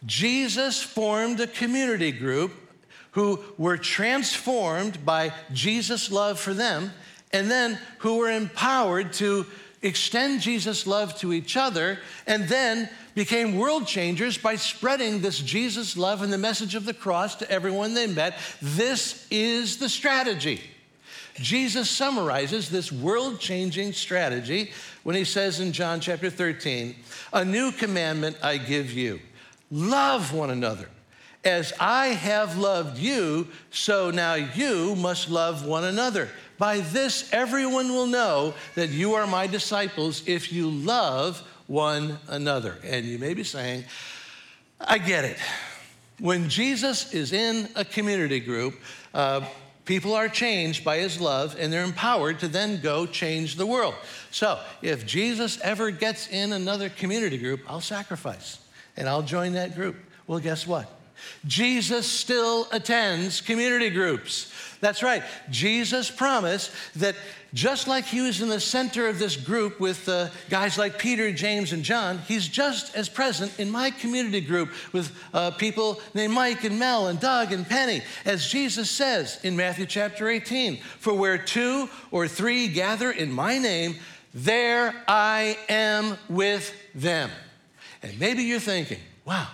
Jesus 0.06 0.82
formed 0.82 1.40
a 1.40 1.46
community 1.46 2.12
group 2.12 2.52
who 3.12 3.42
were 3.56 3.76
transformed 3.76 5.04
by 5.04 5.32
Jesus' 5.52 6.10
love 6.10 6.38
for 6.38 6.54
them, 6.54 6.92
and 7.32 7.50
then 7.50 7.78
who 7.98 8.18
were 8.18 8.30
empowered 8.30 9.12
to 9.14 9.44
extend 9.82 10.40
Jesus' 10.40 10.86
love 10.86 11.16
to 11.18 11.32
each 11.32 11.56
other, 11.56 11.98
and 12.26 12.48
then 12.48 12.88
became 13.14 13.56
world 13.56 13.86
changers 13.86 14.38
by 14.38 14.54
spreading 14.54 15.20
this 15.20 15.40
Jesus 15.40 15.96
love 15.96 16.22
and 16.22 16.32
the 16.32 16.38
message 16.38 16.74
of 16.74 16.84
the 16.84 16.94
cross 16.94 17.34
to 17.36 17.50
everyone 17.50 17.94
they 17.94 18.06
met. 18.06 18.38
This 18.62 19.26
is 19.30 19.78
the 19.78 19.88
strategy. 19.88 20.60
Jesus 21.34 21.88
summarizes 21.88 22.68
this 22.68 22.90
world 22.90 23.40
changing 23.40 23.92
strategy 23.92 24.72
when 25.04 25.14
he 25.14 25.24
says 25.24 25.60
in 25.60 25.72
John 25.72 26.00
chapter 26.00 26.30
13, 26.30 26.96
A 27.32 27.44
new 27.44 27.70
commandment 27.72 28.36
I 28.42 28.56
give 28.58 28.92
you 28.92 29.20
love 29.70 30.32
one 30.32 30.50
another. 30.50 30.88
As 31.44 31.72
I 31.78 32.08
have 32.08 32.58
loved 32.58 32.98
you, 32.98 33.48
so 33.70 34.10
now 34.10 34.34
you 34.34 34.96
must 34.96 35.30
love 35.30 35.64
one 35.64 35.84
another. 35.84 36.28
By 36.58 36.80
this, 36.80 37.32
everyone 37.32 37.90
will 37.90 38.06
know 38.06 38.54
that 38.74 38.90
you 38.90 39.14
are 39.14 39.26
my 39.26 39.46
disciples 39.46 40.26
if 40.26 40.52
you 40.52 40.68
love 40.68 41.38
one 41.68 42.18
another. 42.26 42.76
And 42.82 43.06
you 43.06 43.18
may 43.18 43.34
be 43.34 43.44
saying, 43.44 43.84
I 44.80 44.98
get 44.98 45.24
it. 45.24 45.38
When 46.18 46.48
Jesus 46.48 47.14
is 47.14 47.32
in 47.32 47.68
a 47.76 47.84
community 47.84 48.40
group, 48.40 48.74
uh, 49.14 49.46
people 49.84 50.14
are 50.14 50.28
changed 50.28 50.84
by 50.84 50.98
his 50.98 51.20
love 51.20 51.56
and 51.58 51.72
they're 51.72 51.84
empowered 51.84 52.40
to 52.40 52.48
then 52.48 52.80
go 52.80 53.06
change 53.06 53.54
the 53.54 53.66
world. 53.66 53.94
So 54.32 54.58
if 54.82 55.06
Jesus 55.06 55.60
ever 55.60 55.92
gets 55.92 56.28
in 56.28 56.52
another 56.52 56.88
community 56.88 57.38
group, 57.38 57.60
I'll 57.68 57.80
sacrifice 57.80 58.58
and 58.98 59.08
I'll 59.08 59.22
join 59.22 59.54
that 59.54 59.74
group. 59.74 59.96
Well, 60.26 60.40
guess 60.40 60.66
what? 60.66 60.90
Jesus 61.46 62.06
still 62.06 62.68
attends 62.70 63.40
community 63.40 63.90
groups. 63.90 64.52
That's 64.80 65.02
right. 65.02 65.22
Jesus 65.50 66.10
promised 66.10 66.70
that 66.96 67.16
just 67.54 67.88
like 67.88 68.04
he 68.04 68.20
was 68.20 68.40
in 68.40 68.48
the 68.48 68.60
center 68.60 69.08
of 69.08 69.18
this 69.18 69.36
group 69.36 69.80
with 69.80 70.08
uh, 70.08 70.28
guys 70.50 70.76
like 70.76 70.98
Peter, 70.98 71.32
James, 71.32 71.72
and 71.72 71.82
John, 71.82 72.18
he's 72.28 72.46
just 72.46 72.94
as 72.94 73.08
present 73.08 73.58
in 73.58 73.70
my 73.70 73.90
community 73.90 74.40
group 74.40 74.70
with 74.92 75.10
uh, 75.32 75.50
people 75.52 76.00
named 76.14 76.34
Mike 76.34 76.64
and 76.64 76.78
Mel 76.78 77.08
and 77.08 77.18
Doug 77.18 77.52
and 77.52 77.66
Penny. 77.66 78.02
As 78.24 78.46
Jesus 78.46 78.90
says 78.90 79.40
in 79.42 79.56
Matthew 79.56 79.86
chapter 79.86 80.28
18, 80.28 80.76
for 80.76 81.14
where 81.14 81.38
two 81.38 81.88
or 82.10 82.28
three 82.28 82.68
gather 82.68 83.10
in 83.10 83.32
my 83.32 83.58
name, 83.58 83.96
there 84.34 84.94
I 85.08 85.56
am 85.68 86.18
with 86.28 86.72
them. 86.94 87.30
And 88.02 88.18
maybe 88.18 88.42
you're 88.42 88.60
thinking, 88.60 89.00
wow, 89.24 89.48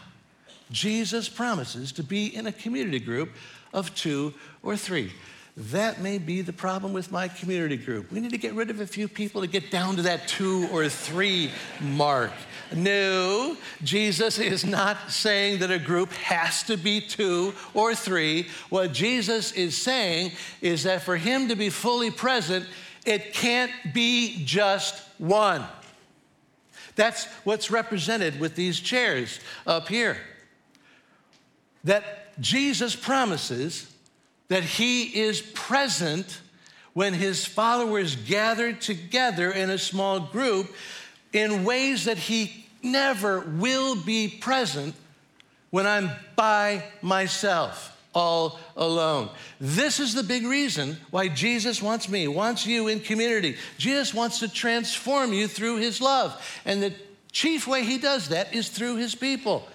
Jesus 0.71 1.29
promises 1.29 1.93
to 1.93 2.03
be 2.03 2.35
in 2.35 2.47
a 2.47 2.53
community 2.53 3.01
group 3.01 3.31
of 3.73 3.95
two 3.95 4.35
or 4.63 4.77
three. 4.77 5.13
That 5.57 6.01
may 6.01 6.19
be 6.19 6.43
the 6.43 6.53
problem 6.53 6.93
with 6.93 7.13
my 7.13 7.29
community 7.29 7.77
group. 7.77 8.11
We 8.11 8.19
need 8.19 8.33
to 8.33 8.39
get 8.39 8.55
rid 8.55 8.71
of 8.71 8.81
a 8.81 8.87
few 8.89 9.07
people 9.07 9.41
to 9.41 9.47
get 9.47 9.71
down 9.71 9.95
to 9.97 10.03
that 10.03 10.27
two 10.27 10.69
or 10.73 10.89
three 10.89 11.53
mark. 11.81 12.33
No, 12.75 13.57
Jesus 13.85 14.41
is 14.41 14.65
not 14.65 15.13
saying 15.13 15.61
that 15.61 15.71
a 15.71 15.79
group 15.79 16.11
has 16.13 16.65
to 16.65 16.77
be 16.77 17.01
two 17.01 17.55
or 17.73 17.95
three. 17.95 18.49
What 18.69 18.93
Jesus 18.93 19.53
is 19.53 19.77
saying 19.77 20.33
is 20.61 20.83
that 20.83 21.03
for 21.03 21.17
him 21.17 21.47
to 21.49 21.55
be 21.55 21.71
fully 21.71 22.11
present, 22.11 22.67
it 23.07 23.33
can't 23.33 23.71
be 23.93 24.45
just 24.45 25.03
one. 25.19 25.65
That's 26.97 27.25
what's 27.45 27.71
represented 27.71 28.39
with 28.39 28.55
these 28.55 28.79
chairs 28.79 29.41
up 29.67 29.89
here. 29.89 30.17
That 31.85 32.41
Jesus 32.41 32.97
promises 32.97 33.91
that 34.49 34.63
he 34.63 35.05
is 35.05 35.41
present 35.41 36.41
when 36.93 37.13
his 37.13 37.45
followers 37.45 38.17
gather 38.17 38.73
together 38.73 39.51
in 39.51 39.71
a 39.71 39.79
small 39.79 40.21
group 40.21 40.73
in 41.33 41.65
ways 41.65 42.05
that 42.05 42.19
he 42.19 42.67
never 42.83 43.41
will 43.41 43.97
be 43.97 44.29
present 44.29 44.95
when 45.71 45.87
I'm 45.87 46.11
by 46.37 46.85
myself, 47.03 47.94
all 48.15 48.59
alone. 48.77 49.29
This 49.61 50.01
is 50.01 50.15
the 50.15 50.23
big 50.23 50.47
reason 50.47 50.97
why 51.11 51.29
Jesus 51.29 51.83
wants 51.83 52.09
me, 52.09 52.29
wants 52.29 52.67
you 52.67 52.89
in 52.89 53.01
community. 53.01 53.57
Jesus 53.77 54.15
wants 54.15 54.39
to 54.41 54.49
transform 54.49 55.33
you 55.33 55.49
through 55.49 55.77
his 55.77 56.01
love. 56.01 56.41
And 56.65 56.83
the 56.83 56.95
chief 57.33 57.67
way 57.67 57.85
he 57.85 57.99
does 57.99 58.29
that 58.29 58.55
is 58.55 58.69
through 58.69 58.97
his 58.97 59.15
people. 59.15 59.67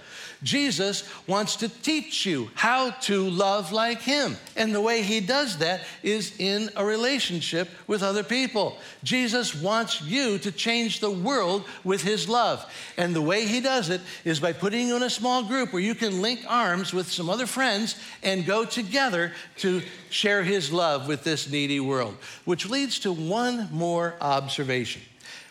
Jesus 0.41 1.03
wants 1.27 1.57
to 1.57 1.67
teach 1.67 2.25
you 2.25 2.49
how 2.55 2.91
to 2.91 3.29
love 3.29 3.73
like 3.73 4.01
Him. 4.01 4.37
And 4.55 4.73
the 4.73 4.79
way 4.79 5.01
He 5.01 5.19
does 5.19 5.57
that 5.57 5.81
is 6.01 6.33
in 6.39 6.69
a 6.77 6.85
relationship 6.85 7.69
with 7.87 8.01
other 8.01 8.23
people. 8.23 8.77
Jesus 9.03 9.53
wants 9.53 10.01
you 10.01 10.37
to 10.39 10.51
change 10.51 11.01
the 11.01 11.11
world 11.11 11.65
with 11.83 12.01
His 12.01 12.29
love. 12.29 12.65
And 12.95 13.13
the 13.13 13.21
way 13.21 13.45
He 13.45 13.59
does 13.59 13.89
it 13.89 13.99
is 14.23 14.39
by 14.39 14.53
putting 14.53 14.87
you 14.87 14.95
in 14.95 15.03
a 15.03 15.09
small 15.09 15.43
group 15.43 15.73
where 15.73 15.81
you 15.81 15.95
can 15.95 16.21
link 16.21 16.39
arms 16.47 16.93
with 16.93 17.11
some 17.11 17.29
other 17.29 17.47
friends 17.47 17.95
and 18.23 18.45
go 18.45 18.63
together 18.63 19.33
to 19.57 19.81
share 20.09 20.43
His 20.43 20.71
love 20.71 21.07
with 21.07 21.25
this 21.25 21.49
needy 21.51 21.81
world. 21.81 22.15
Which 22.45 22.69
leads 22.69 22.99
to 22.99 23.11
one 23.11 23.67
more 23.73 24.15
observation, 24.21 25.01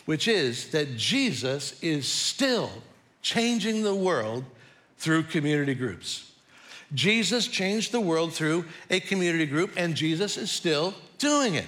which 0.05 0.27
is 0.27 0.69
that 0.69 0.97
Jesus 0.97 1.79
is 1.83 2.07
still 2.07 2.71
changing 3.21 3.83
the 3.83 3.93
world 3.93 4.43
through 4.99 5.23
community 5.23 5.73
groups. 5.73 6.31
Jesus 6.93 7.47
changed 7.47 7.91
the 7.91 8.01
world 8.01 8.33
through 8.33 8.65
a 8.89 8.99
community 8.99 9.45
group, 9.45 9.71
and 9.77 9.95
Jesus 9.95 10.37
is 10.37 10.51
still 10.51 10.93
doing 11.17 11.55
it. 11.55 11.67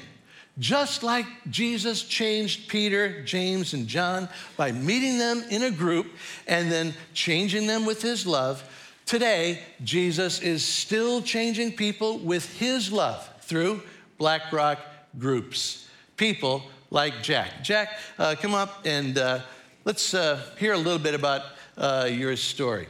Just 0.59 1.01
like 1.01 1.25
Jesus 1.49 2.03
changed 2.03 2.67
Peter, 2.67 3.23
James, 3.23 3.73
and 3.73 3.87
John 3.87 4.27
by 4.57 4.71
meeting 4.71 5.17
them 5.17 5.43
in 5.49 5.63
a 5.63 5.71
group 5.71 6.07
and 6.47 6.71
then 6.71 6.93
changing 7.13 7.67
them 7.67 7.85
with 7.85 8.01
his 8.01 8.27
love, 8.27 8.63
today 9.05 9.59
Jesus 9.83 10.41
is 10.41 10.63
still 10.63 11.21
changing 11.21 11.71
people 11.71 12.19
with 12.19 12.57
his 12.59 12.91
love 12.91 13.27
through 13.41 13.81
BlackRock 14.17 14.79
groups. 15.17 15.87
People 16.17 16.63
like 16.89 17.23
Jack. 17.23 17.63
Jack, 17.63 17.97
uh, 18.19 18.35
come 18.39 18.53
up 18.53 18.85
and 18.85 19.17
uh, 19.17 19.39
let's 19.85 20.13
uh, 20.13 20.41
hear 20.59 20.73
a 20.73 20.77
little 20.77 20.99
bit 20.99 21.15
about 21.15 21.43
uh, 21.77 22.09
your 22.11 22.35
story. 22.35 22.87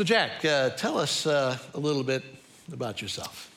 So, 0.00 0.04
Jack, 0.04 0.42
uh, 0.46 0.70
tell 0.70 0.96
us 0.96 1.26
uh, 1.26 1.58
a 1.74 1.78
little 1.78 2.02
bit 2.02 2.24
about 2.72 3.02
yourself. 3.02 3.50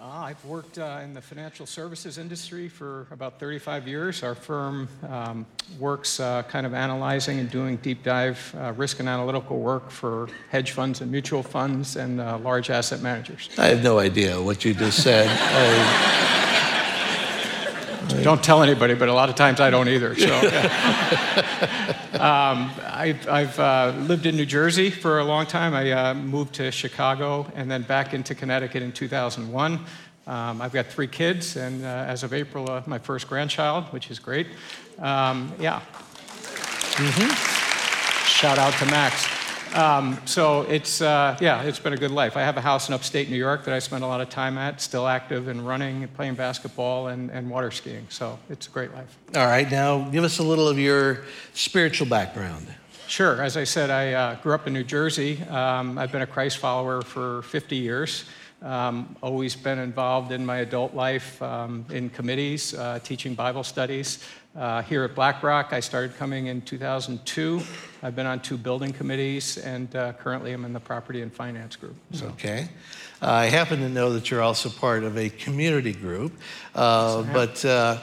Uh, 0.00 0.02
I've 0.02 0.42
worked 0.46 0.78
uh, 0.78 1.00
in 1.04 1.12
the 1.12 1.20
financial 1.20 1.66
services 1.66 2.16
industry 2.16 2.70
for 2.70 3.06
about 3.10 3.38
35 3.38 3.86
years. 3.86 4.22
Our 4.22 4.34
firm 4.34 4.88
um, 5.06 5.44
works 5.78 6.20
uh, 6.20 6.44
kind 6.44 6.64
of 6.64 6.72
analyzing 6.72 7.38
and 7.38 7.50
doing 7.50 7.76
deep 7.76 8.02
dive 8.02 8.54
uh, 8.58 8.72
risk 8.78 9.00
and 9.00 9.10
analytical 9.10 9.58
work 9.58 9.90
for 9.90 10.30
hedge 10.48 10.70
funds 10.70 11.02
and 11.02 11.12
mutual 11.12 11.42
funds 11.42 11.96
and 11.96 12.16
large 12.42 12.70
asset 12.70 13.02
managers. 13.02 13.50
I 13.58 13.66
have 13.66 13.82
no 13.82 13.98
idea 13.98 14.40
what 14.40 14.64
you 14.64 14.72
just 14.72 15.02
said. 15.02 15.28
I, 15.38 16.47
don't 18.22 18.42
tell 18.42 18.62
anybody, 18.62 18.94
but 18.94 19.08
a 19.08 19.12
lot 19.12 19.28
of 19.28 19.34
times 19.34 19.60
I 19.60 19.70
don't 19.70 19.88
either. 19.88 20.14
So, 20.14 20.34
um, 22.20 22.70
I've, 22.86 23.28
I've 23.28 23.58
uh, 23.58 23.94
lived 23.98 24.26
in 24.26 24.36
New 24.36 24.46
Jersey 24.46 24.90
for 24.90 25.18
a 25.18 25.24
long 25.24 25.46
time. 25.46 25.74
I 25.74 25.90
uh, 25.90 26.14
moved 26.14 26.54
to 26.54 26.70
Chicago 26.70 27.50
and 27.54 27.70
then 27.70 27.82
back 27.82 28.14
into 28.14 28.34
Connecticut 28.34 28.82
in 28.82 28.92
2001. 28.92 29.80
Um, 30.26 30.60
I've 30.60 30.72
got 30.72 30.86
three 30.86 31.06
kids, 31.06 31.56
and 31.56 31.84
uh, 31.84 31.88
as 32.06 32.22
of 32.22 32.34
April, 32.34 32.70
uh, 32.70 32.82
my 32.86 32.98
first 32.98 33.28
grandchild, 33.28 33.84
which 33.86 34.10
is 34.10 34.18
great. 34.18 34.46
Um, 34.98 35.52
yeah. 35.58 35.80
Mm-hmm. 36.98 38.26
Shout 38.26 38.58
out 38.58 38.74
to 38.74 38.86
Max. 38.86 39.37
Um, 39.78 40.18
so 40.24 40.62
it's, 40.62 41.00
uh, 41.00 41.38
yeah, 41.40 41.62
it's 41.62 41.78
been 41.78 41.92
a 41.92 41.96
good 41.96 42.10
life. 42.10 42.36
I 42.36 42.40
have 42.40 42.56
a 42.56 42.60
house 42.60 42.88
in 42.88 42.94
upstate 42.94 43.30
New 43.30 43.36
York 43.36 43.64
that 43.64 43.72
I 43.72 43.78
spend 43.78 44.02
a 44.02 44.08
lot 44.08 44.20
of 44.20 44.28
time 44.28 44.58
at, 44.58 44.80
still 44.80 45.06
active 45.06 45.46
and 45.46 45.64
running 45.64 46.02
and 46.02 46.12
playing 46.12 46.34
basketball 46.34 47.06
and, 47.06 47.30
and 47.30 47.48
water 47.48 47.70
skiing. 47.70 48.04
So 48.08 48.40
it's 48.50 48.66
a 48.66 48.70
great 48.70 48.92
life. 48.92 49.16
All 49.36 49.46
right, 49.46 49.70
now 49.70 50.00
give 50.08 50.24
us 50.24 50.40
a 50.40 50.42
little 50.42 50.66
of 50.66 50.80
your 50.80 51.22
spiritual 51.54 52.08
background. 52.08 52.66
Sure. 53.06 53.40
As 53.40 53.56
I 53.56 53.62
said, 53.62 53.88
I 53.90 54.14
uh, 54.14 54.34
grew 54.42 54.52
up 54.52 54.66
in 54.66 54.72
New 54.72 54.82
Jersey. 54.82 55.40
Um, 55.44 55.96
I've 55.96 56.10
been 56.10 56.22
a 56.22 56.26
Christ 56.26 56.58
follower 56.58 57.00
for 57.00 57.42
50 57.42 57.76
years. 57.76 58.24
Um, 58.60 59.14
always 59.22 59.54
been 59.54 59.78
involved 59.78 60.32
in 60.32 60.44
my 60.44 60.56
adult 60.56 60.92
life 60.92 61.40
um, 61.40 61.86
in 61.90 62.10
committees, 62.10 62.74
uh, 62.74 62.98
teaching 63.04 63.34
Bible 63.34 63.62
studies. 63.62 64.24
Uh, 64.58 64.82
here 64.82 65.04
at 65.04 65.14
BlackRock, 65.14 65.72
I 65.72 65.78
started 65.78 66.16
coming 66.16 66.48
in 66.48 66.62
2002. 66.62 67.60
I've 68.02 68.16
been 68.16 68.26
on 68.26 68.40
two 68.40 68.58
building 68.58 68.92
committees, 68.92 69.56
and 69.56 69.94
uh, 69.94 70.14
currently 70.14 70.52
I'm 70.52 70.64
in 70.64 70.72
the 70.72 70.80
property 70.80 71.22
and 71.22 71.32
finance 71.32 71.76
group. 71.76 71.94
So. 72.10 72.26
Okay. 72.30 72.68
I 73.22 73.44
happen 73.44 73.78
to 73.78 73.88
know 73.88 74.12
that 74.14 74.32
you're 74.32 74.42
also 74.42 74.68
part 74.68 75.04
of 75.04 75.16
a 75.16 75.28
community 75.28 75.92
group. 75.92 76.32
Uh, 76.74 77.22
but 77.32 77.64
uh, 77.64 77.98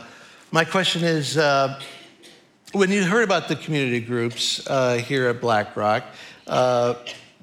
my 0.54 0.64
question 0.64 1.04
is 1.04 1.38
uh, 1.38 1.78
when 2.72 2.90
you 2.90 3.04
heard 3.04 3.26
about 3.26 3.50
the 3.50 3.58
community 3.58 4.00
groups 4.00 4.66
uh, 4.68 4.94
here 4.96 5.28
at 5.28 5.42
BlackRock, 5.42 6.06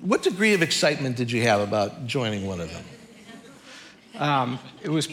what 0.01 0.23
degree 0.23 0.55
of 0.55 0.63
excitement 0.63 1.17
did 1.17 1.31
you 1.31 1.43
have 1.43 1.61
about 1.61 2.07
joining 2.07 2.47
one 2.47 2.63
of 2.63 2.73
them? 2.73 2.85
Um, 4.19 4.59
it 4.83 4.89
was 4.89 5.07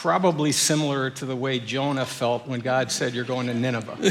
probably 0.00 0.52
similar 0.52 1.10
to 1.10 1.26
the 1.26 1.36
way 1.36 1.58
Jonah 1.58 2.06
felt 2.06 2.46
when 2.48 2.60
God 2.60 2.90
said, 2.90 3.14
You're 3.14 3.26
going 3.26 3.46
to 3.46 3.54
Nineveh. 3.54 3.96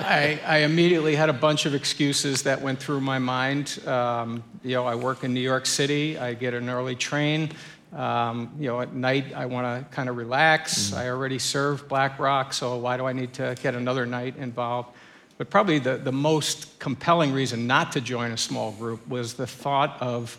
I, 0.00 0.40
I, 0.44 0.58
immediately 0.58 1.14
had 1.14 1.28
a 1.28 1.32
bunch 1.32 1.64
of 1.64 1.74
excuses 1.74 2.42
that 2.42 2.60
went 2.60 2.80
through 2.80 3.00
my 3.00 3.18
mind. 3.20 3.80
Um, 3.86 4.42
you 4.64 4.74
know, 4.74 4.84
I 4.84 4.96
work 4.96 5.22
in 5.22 5.32
New 5.32 5.40
York 5.40 5.64
City, 5.64 6.18
I 6.18 6.34
get 6.34 6.54
an 6.54 6.68
early 6.68 6.96
train. 6.96 7.52
Um, 7.92 8.52
you 8.58 8.66
know, 8.66 8.80
at 8.80 8.92
night 8.92 9.32
I 9.34 9.46
want 9.46 9.66
to 9.66 9.94
kind 9.94 10.08
of 10.08 10.16
relax. 10.16 10.90
Mm. 10.90 10.98
I 10.98 11.08
already 11.08 11.38
serve 11.38 11.88
BlackRock, 11.88 12.52
so 12.52 12.76
why 12.76 12.96
do 12.96 13.06
I 13.06 13.12
need 13.12 13.32
to 13.34 13.56
get 13.62 13.74
another 13.74 14.06
night 14.06 14.36
involved? 14.36 14.90
But 15.38 15.50
probably 15.50 15.78
the, 15.78 15.96
the 15.96 16.12
most 16.12 16.78
compelling 16.80 17.32
reason 17.32 17.66
not 17.66 17.92
to 17.92 18.00
join 18.00 18.32
a 18.32 18.36
small 18.36 18.72
group 18.72 19.06
was 19.08 19.34
the 19.34 19.46
thought 19.46 19.96
of 20.02 20.36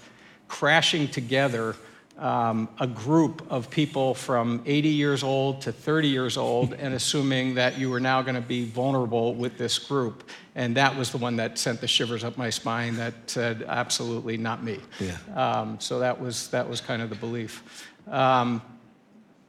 crashing 0.47 1.07
together 1.07 1.75
um, 2.21 2.69
a 2.79 2.85
group 2.85 3.45
of 3.49 3.69
people 3.69 4.13
from 4.13 4.61
80 4.65 4.89
years 4.89 5.23
old 5.23 5.61
to 5.61 5.71
30 5.71 6.07
years 6.07 6.37
old 6.37 6.73
and 6.79 6.93
assuming 6.93 7.55
that 7.55 7.77
you 7.77 7.89
were 7.89 7.99
now 7.99 8.21
going 8.21 8.35
to 8.35 8.41
be 8.41 8.65
vulnerable 8.65 9.33
with 9.33 9.57
this 9.57 9.79
group. 9.79 10.29
And 10.55 10.77
that 10.77 10.95
was 10.95 11.11
the 11.11 11.17
one 11.17 11.35
that 11.37 11.57
sent 11.57 11.81
the 11.81 11.87
shivers 11.87 12.23
up 12.23 12.37
my 12.37 12.49
spine 12.49 12.95
that 12.97 13.13
said, 13.25 13.65
absolutely 13.67 14.37
not 14.37 14.63
me. 14.63 14.79
Yeah. 14.99 15.17
Um, 15.35 15.79
so 15.79 15.99
that 15.99 16.19
was, 16.21 16.49
that 16.49 16.69
was 16.69 16.79
kind 16.79 17.01
of 17.01 17.09
the 17.09 17.15
belief. 17.15 17.87
Um, 18.07 18.61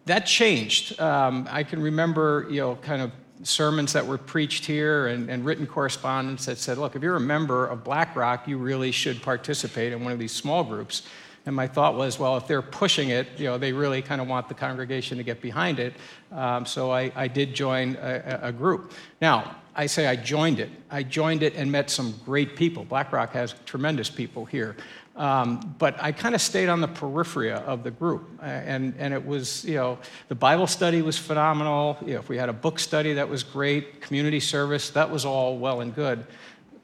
that 0.06 0.26
changed. 0.26 0.98
Um, 1.00 1.46
I 1.50 1.62
can 1.62 1.80
remember, 1.80 2.46
you 2.50 2.60
know, 2.60 2.76
kind 2.76 3.02
of 3.02 3.12
sermons 3.42 3.92
that 3.92 4.06
were 4.06 4.18
preached 4.18 4.64
here 4.64 5.08
and, 5.08 5.28
and 5.28 5.44
written 5.44 5.66
correspondence 5.66 6.46
that 6.46 6.58
said, 6.58 6.78
look, 6.78 6.96
if 6.96 7.02
you're 7.02 7.16
a 7.16 7.20
member 7.20 7.66
of 7.66 7.84
BlackRock, 7.84 8.48
you 8.48 8.56
really 8.56 8.92
should 8.92 9.20
participate 9.20 9.92
in 9.92 10.02
one 10.02 10.12
of 10.12 10.18
these 10.18 10.32
small 10.32 10.64
groups. 10.64 11.02
And 11.44 11.56
my 11.56 11.66
thought 11.66 11.96
was, 11.96 12.18
well, 12.18 12.36
if 12.36 12.46
they're 12.46 12.62
pushing 12.62 13.08
it, 13.10 13.26
you 13.36 13.46
know, 13.46 13.58
they 13.58 13.72
really 13.72 14.00
kind 14.00 14.20
of 14.20 14.28
want 14.28 14.48
the 14.48 14.54
congregation 14.54 15.18
to 15.18 15.24
get 15.24 15.40
behind 15.40 15.80
it. 15.80 15.94
Um, 16.30 16.64
so 16.64 16.92
I, 16.92 17.10
I, 17.16 17.28
did 17.28 17.54
join 17.54 17.96
a, 18.00 18.40
a, 18.44 18.52
group. 18.52 18.92
Now, 19.20 19.56
I 19.74 19.86
say 19.86 20.06
I 20.06 20.16
joined 20.16 20.60
it. 20.60 20.70
I 20.90 21.02
joined 21.02 21.42
it 21.42 21.54
and 21.56 21.70
met 21.70 21.90
some 21.90 22.14
great 22.24 22.56
people. 22.56 22.84
BlackRock 22.84 23.32
has 23.32 23.54
tremendous 23.66 24.08
people 24.08 24.44
here. 24.44 24.76
Um, 25.16 25.74
but 25.78 26.02
I 26.02 26.12
kind 26.12 26.34
of 26.34 26.40
stayed 26.40 26.68
on 26.68 26.80
the 26.80 26.88
periphery 26.88 27.52
of 27.52 27.82
the 27.82 27.90
group. 27.90 28.30
And, 28.40 28.94
and 28.98 29.12
it 29.12 29.24
was, 29.24 29.64
you 29.64 29.74
know, 29.74 29.98
the 30.28 30.34
Bible 30.34 30.66
study 30.66 31.02
was 31.02 31.18
phenomenal. 31.18 31.98
You 32.00 32.14
know, 32.14 32.20
if 32.20 32.28
we 32.28 32.38
had 32.38 32.48
a 32.48 32.54
book 32.54 32.78
study, 32.78 33.14
that 33.14 33.28
was 33.28 33.42
great. 33.42 34.00
Community 34.00 34.40
service, 34.40 34.90
that 34.90 35.10
was 35.10 35.24
all 35.24 35.58
well 35.58 35.80
and 35.80 35.94
good. 35.94 36.24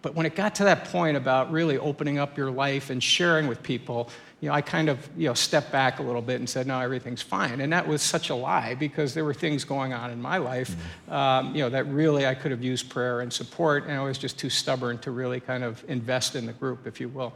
But 0.03 0.14
when 0.14 0.27
it 0.27 0.37
got 0.37 0.55
to 0.57 0.64
that 0.64 0.85
point 0.85 1.16
about 1.16 1.51
really 1.51 1.79
opening 1.79 2.18
up 2.18 2.37
your 2.37 2.51
life 2.51 2.90
and 2.90 3.03
sharing 3.03 3.47
with 3.49 3.62
people, 3.62 4.11
you 4.40 4.48
know, 4.48 4.55
I 4.55 4.61
kind 4.61 4.88
of, 4.88 5.09
you 5.16 5.27
know, 5.29 5.35
stepped 5.35 5.72
back 5.72 5.98
a 5.98 6.03
little 6.03 6.22
bit 6.22 6.38
and 6.38 6.48
said, 6.48 6.66
no, 6.66 6.79
everything's 6.79 7.22
fine. 7.22 7.61
And 7.61 7.72
that 7.72 7.88
was 7.88 8.03
such 8.03 8.31
a 8.31 8.35
lie 8.35 8.74
because 8.74 9.12
there 9.12 9.24
were 9.24 9.35
things 9.35 9.64
going 9.64 9.92
on 9.92 10.11
in 10.12 10.22
my 10.22 10.38
life, 10.38 10.70
mm-hmm. 10.70 11.12
um, 11.12 11.55
you 11.57 11.62
know, 11.62 11.68
that 11.70 11.87
really 11.87 12.24
I 12.24 12.35
could 12.35 12.53
have 12.53 12.62
used 12.62 12.88
prayer 12.88 13.20
and 13.20 13.33
support, 13.33 13.85
and 13.85 13.92
I 13.94 14.03
was 14.05 14.16
just 14.16 14.38
too 14.38 14.51
stubborn 14.51 14.98
to 14.98 15.11
really 15.11 15.40
kind 15.40 15.64
of 15.64 15.85
invest 15.88 16.37
in 16.37 16.46
the 16.46 16.53
group, 16.53 16.87
if 16.87 17.01
you 17.01 17.09
will. 17.09 17.33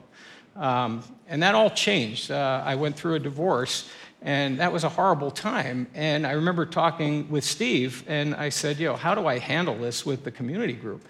Um, 0.54 1.02
and 1.28 1.42
that 1.42 1.54
all 1.54 1.70
changed. 1.70 2.30
Uh, 2.30 2.62
I 2.64 2.76
went 2.76 2.94
through 2.96 3.14
a 3.14 3.18
divorce, 3.18 3.90
and 4.20 4.60
that 4.60 4.72
was 4.72 4.84
a 4.84 4.88
horrible 4.88 5.32
time. 5.32 5.88
And 5.94 6.24
I 6.24 6.32
remember 6.32 6.66
talking 6.66 7.28
with 7.30 7.42
Steve, 7.42 8.04
and 8.06 8.34
I 8.36 8.50
said, 8.50 8.78
you 8.78 8.86
know, 8.86 8.96
how 8.96 9.16
do 9.16 9.26
I 9.26 9.38
handle 9.38 9.76
this 9.76 10.06
with 10.06 10.22
the 10.22 10.30
community 10.30 10.74
group? 10.74 11.04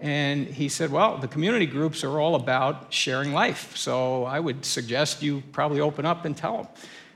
And 0.00 0.46
he 0.46 0.68
said, 0.68 0.92
Well, 0.92 1.18
the 1.18 1.28
community 1.28 1.66
groups 1.66 2.04
are 2.04 2.20
all 2.20 2.34
about 2.34 2.92
sharing 2.92 3.32
life. 3.32 3.76
So 3.76 4.24
I 4.24 4.38
would 4.38 4.64
suggest 4.64 5.22
you 5.22 5.42
probably 5.52 5.80
open 5.80 6.06
up 6.06 6.24
and 6.24 6.36
tell 6.36 6.56
them. 6.56 6.68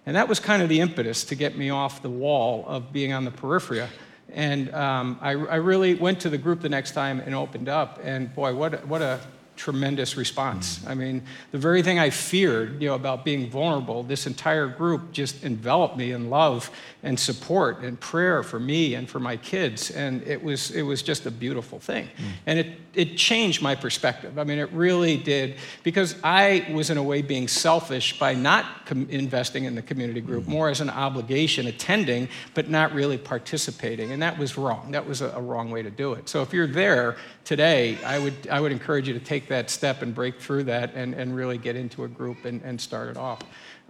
And 0.05 0.17
that 0.17 0.29
was 0.29 0.41
kind 0.41 0.63
of 0.63 0.69
the 0.69 0.81
impetus 0.81 1.25
to 1.25 1.35
get 1.35 1.57
me 1.57 1.71
off 1.71 2.03
the 2.03 2.11
wall 2.11 2.65
of 2.67 2.93
being 2.93 3.13
on 3.13 3.25
the 3.25 3.31
periphery. 3.31 3.87
And 4.31 4.75
um, 4.75 5.19
I, 5.21 5.31
I, 5.31 5.57
really 5.57 5.95
went 5.95 6.21
to 6.21 6.31
the 6.31 6.39
group 6.39 6.61
the 6.61 6.69
next 6.69 6.93
time 6.93 7.21
and 7.21 7.35
opened 7.35 7.69
up. 7.69 8.01
And 8.03 8.35
boy, 8.35 8.55
what, 8.55 8.87
what 8.87 9.03
a 9.03 9.21
tremendous 9.57 10.17
response. 10.17 10.85
I 10.87 10.95
mean, 10.95 11.23
the 11.51 11.59
very 11.59 11.83
thing 11.83 11.99
I 11.99 12.11
feared, 12.11 12.81
you 12.81 12.89
know, 12.89 12.95
about 12.95 13.25
being 13.25 13.51
vulnerable, 13.51 14.03
this 14.03 14.27
entire 14.27 14.67
group 14.67 15.13
just 15.13 15.45
enveloped 15.45 15.97
me 15.97 16.13
in 16.13 16.31
love 16.31 16.71
and 17.03 17.19
support 17.19 17.81
and 17.81 17.99
prayer 17.99 18.43
for 18.43 18.61
me 18.61 18.95
and 18.95 19.09
for 19.09 19.19
my 19.19 19.37
kids, 19.37 19.91
and 19.91 20.23
it 20.23 20.43
was 20.43 20.71
it 20.71 20.83
was 20.83 21.03
just 21.03 21.27
a 21.27 21.31
beautiful 21.31 21.79
thing. 21.79 22.07
Mm. 22.07 22.33
And 22.47 22.59
it 22.59 22.67
it 22.95 23.17
changed 23.17 23.61
my 23.63 23.75
perspective. 23.75 24.39
I 24.39 24.45
mean, 24.45 24.59
it 24.59 24.71
really 24.73 25.17
did 25.17 25.57
because 25.83 26.17
I 26.23 26.67
was 26.73 26.91
in 26.91 26.99
a 26.99 27.03
way 27.03 27.23
being 27.23 27.49
selfish 27.49 28.19
by 28.19 28.35
not 28.35 28.87
com- 28.87 29.09
investing 29.11 29.65
in 29.65 29.75
the 29.75 29.83
community 29.83 30.21
group, 30.21 30.45
mm. 30.45 30.49
more 30.49 30.69
as 30.71 30.81
an 30.81 30.91
obligation, 30.91 31.67
attending, 31.67 32.29
but 32.55 32.71
not 32.71 32.93
really 32.93 33.19
participating, 33.19 34.13
and 34.13 34.23
that 34.23 34.39
was 34.39 34.57
wrong. 34.57 34.93
That 34.93 35.07
was 35.07 35.21
a, 35.21 35.31
a 35.31 35.41
wrong 35.41 35.71
way 35.71 35.83
to 35.83 35.91
do 35.91 36.13
it. 36.13 36.29
So 36.29 36.43
if 36.43 36.53
you're 36.53 36.67
there 36.67 37.17
today, 37.45 37.99
I 38.05 38.19
would 38.19 38.49
I 38.49 38.61
would 38.61 38.73
encourage 38.73 39.09
you 39.09 39.15
to 39.15 39.21
take 39.21 39.42
that 39.49 39.71
step 39.71 40.03
and 40.03 40.15
break 40.15 40.41
through 40.41 40.65
that 40.65 40.95
and, 40.95 41.15
and 41.15 41.35
really 41.35 41.59
get 41.59 41.77
into 41.77 42.05
a 42.05 42.09
group 42.09 42.45
and, 42.45 42.63
and 42.63 42.81
start 42.81 43.11
it 43.11 43.17
off. 43.17 43.41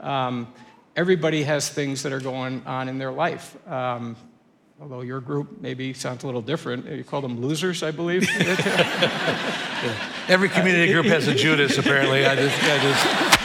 Um, 0.01 0.53
everybody 0.97 1.43
has 1.43 1.69
things 1.69 2.03
that 2.03 2.13
are 2.13 2.21
going 2.21 2.63
on 2.67 2.89
in 2.89 2.99
their 2.99 3.13
life. 3.13 3.57
Um, 3.69 4.17
although 4.81 5.03
your 5.03 5.21
group 5.21 5.61
maybe 5.61 5.93
sounds 5.93 6.25
a 6.25 6.27
little 6.27 6.43
different. 6.43 6.87
You 6.87 7.05
call 7.05 7.21
them 7.21 7.41
losers, 7.41 7.83
I 7.83 7.91
believe. 7.91 8.29
yeah. 8.41 9.95
Every 10.29 10.49
community 10.49 10.93
group 10.93 11.07
has 11.07 11.29
a 11.29 11.35
Judas, 11.35 11.79
apparently. 11.79 12.27
I 12.27 12.35
just, 12.35 12.63
I 12.65 12.79
just... 12.79 13.39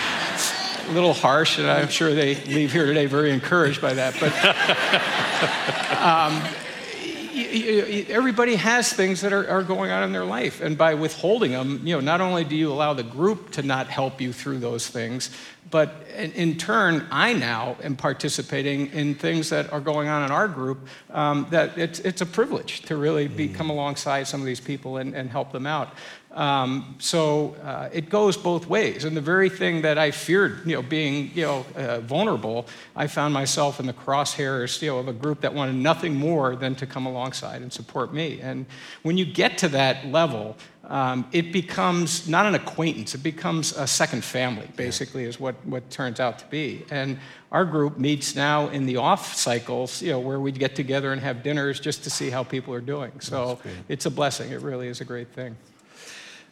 A 0.87 0.91
little 0.93 1.13
harsh, 1.13 1.59
and 1.59 1.69
I'm 1.69 1.89
sure 1.89 2.15
they 2.15 2.35
leave 2.45 2.71
here 2.71 2.85
today 2.85 3.07
very 3.07 3.31
encouraged 3.31 3.81
by 3.81 3.93
that. 3.95 4.15
But 4.21 4.31
um, 6.01 6.41
everybody 8.09 8.55
has 8.55 8.91
things 8.91 9.21
that 9.21 9.33
are, 9.33 9.49
are, 9.49 9.63
going 9.63 9.91
on 9.91 10.03
in 10.03 10.11
their 10.11 10.25
life. 10.25 10.61
And 10.61 10.77
by 10.77 10.93
withholding 10.93 11.51
them, 11.51 11.81
you 11.85 11.95
know, 11.95 11.99
not 11.99 12.21
only 12.21 12.43
do 12.43 12.55
you 12.55 12.71
allow 12.71 12.93
the 12.93 13.03
group 13.03 13.51
to 13.51 13.61
not 13.61 13.87
help 13.87 14.21
you 14.21 14.33
through 14.33 14.59
those 14.59 14.87
things, 14.87 15.29
but 15.69 15.93
in, 16.15 16.31
in 16.33 16.57
turn, 16.57 17.05
I 17.11 17.33
now 17.33 17.77
am 17.83 17.95
participating 17.95 18.87
in 18.87 19.15
things 19.15 19.49
that 19.49 19.71
are 19.73 19.81
going 19.81 20.07
on 20.07 20.23
in 20.23 20.31
our 20.31 20.47
group 20.47 20.87
um, 21.11 21.47
that 21.49 21.77
it's, 21.77 21.99
it's 21.99 22.21
a 22.21 22.25
privilege 22.25 22.81
to 22.83 22.95
really 22.95 23.27
be, 23.27 23.47
come 23.47 23.69
alongside 23.69 24.27
some 24.27 24.39
of 24.39 24.45
these 24.45 24.61
people 24.61 24.97
and, 24.97 25.13
and 25.13 25.29
help 25.29 25.51
them 25.51 25.65
out. 25.65 25.93
Um, 26.37 26.95
so 26.99 27.55
uh, 27.63 27.89
it 27.91 28.09
goes 28.11 28.37
both 28.37 28.67
ways. 28.67 29.05
And 29.05 29.17
the 29.17 29.21
very 29.21 29.49
thing 29.49 29.81
that 29.81 29.97
I 29.97 30.11
feared, 30.11 30.67
you 30.67 30.75
know, 30.75 30.83
being, 30.83 31.31
you 31.33 31.41
know, 31.41 31.65
uh, 31.75 31.99
vulnerable, 32.01 32.67
I 32.95 33.07
found 33.07 33.33
myself 33.33 33.79
in 33.79 33.87
the 33.87 33.93
crosshairs, 33.93 34.79
you 34.83 34.91
know, 34.91 34.99
of 34.99 35.07
a 35.07 35.13
group 35.13 35.41
that 35.41 35.51
wanted 35.51 35.73
nothing 35.73 36.13
more 36.13 36.55
than 36.55 36.75
to 36.75 36.85
come 36.85 37.07
alongside 37.07 37.63
and 37.63 37.73
support 37.73 38.13
me. 38.13 38.39
And 38.39 38.67
when 39.01 39.17
you 39.17 39.25
get 39.25 39.57
to 39.57 39.69
that 39.69 40.05
level, 40.09 40.55
um, 40.83 41.27
it 41.31 41.51
becomes 41.51 42.29
not 42.29 42.45
an 42.45 42.53
acquaintance, 42.53 43.15
it 43.15 43.23
becomes 43.23 43.75
a 43.75 43.87
second 43.87 44.23
family, 44.23 44.69
basically, 44.75 45.23
is 45.23 45.39
what, 45.39 45.55
what 45.65 45.89
turns 45.89 46.19
out 46.19 46.37
to 46.37 46.45
be. 46.45 46.85
And 46.91 47.17
our 47.51 47.65
group 47.65 47.97
meets 47.97 48.35
now 48.35 48.67
in 48.69 48.85
the 48.85 48.97
off 48.97 49.33
cycles, 49.33 50.03
you 50.03 50.11
know, 50.11 50.19
where 50.19 50.39
we 50.39 50.51
get 50.51 50.75
together 50.75 51.11
and 51.11 51.19
have 51.19 51.41
dinners 51.41 51.79
just 51.79 52.03
to 52.03 52.11
see 52.11 52.29
how 52.29 52.43
people 52.43 52.75
are 52.75 52.79
doing. 52.79 53.11
So 53.21 53.59
it's 53.89 54.05
a 54.05 54.11
blessing. 54.11 54.51
It 54.51 54.61
really 54.61 54.87
is 54.87 55.01
a 55.01 55.05
great 55.05 55.29
thing. 55.29 55.57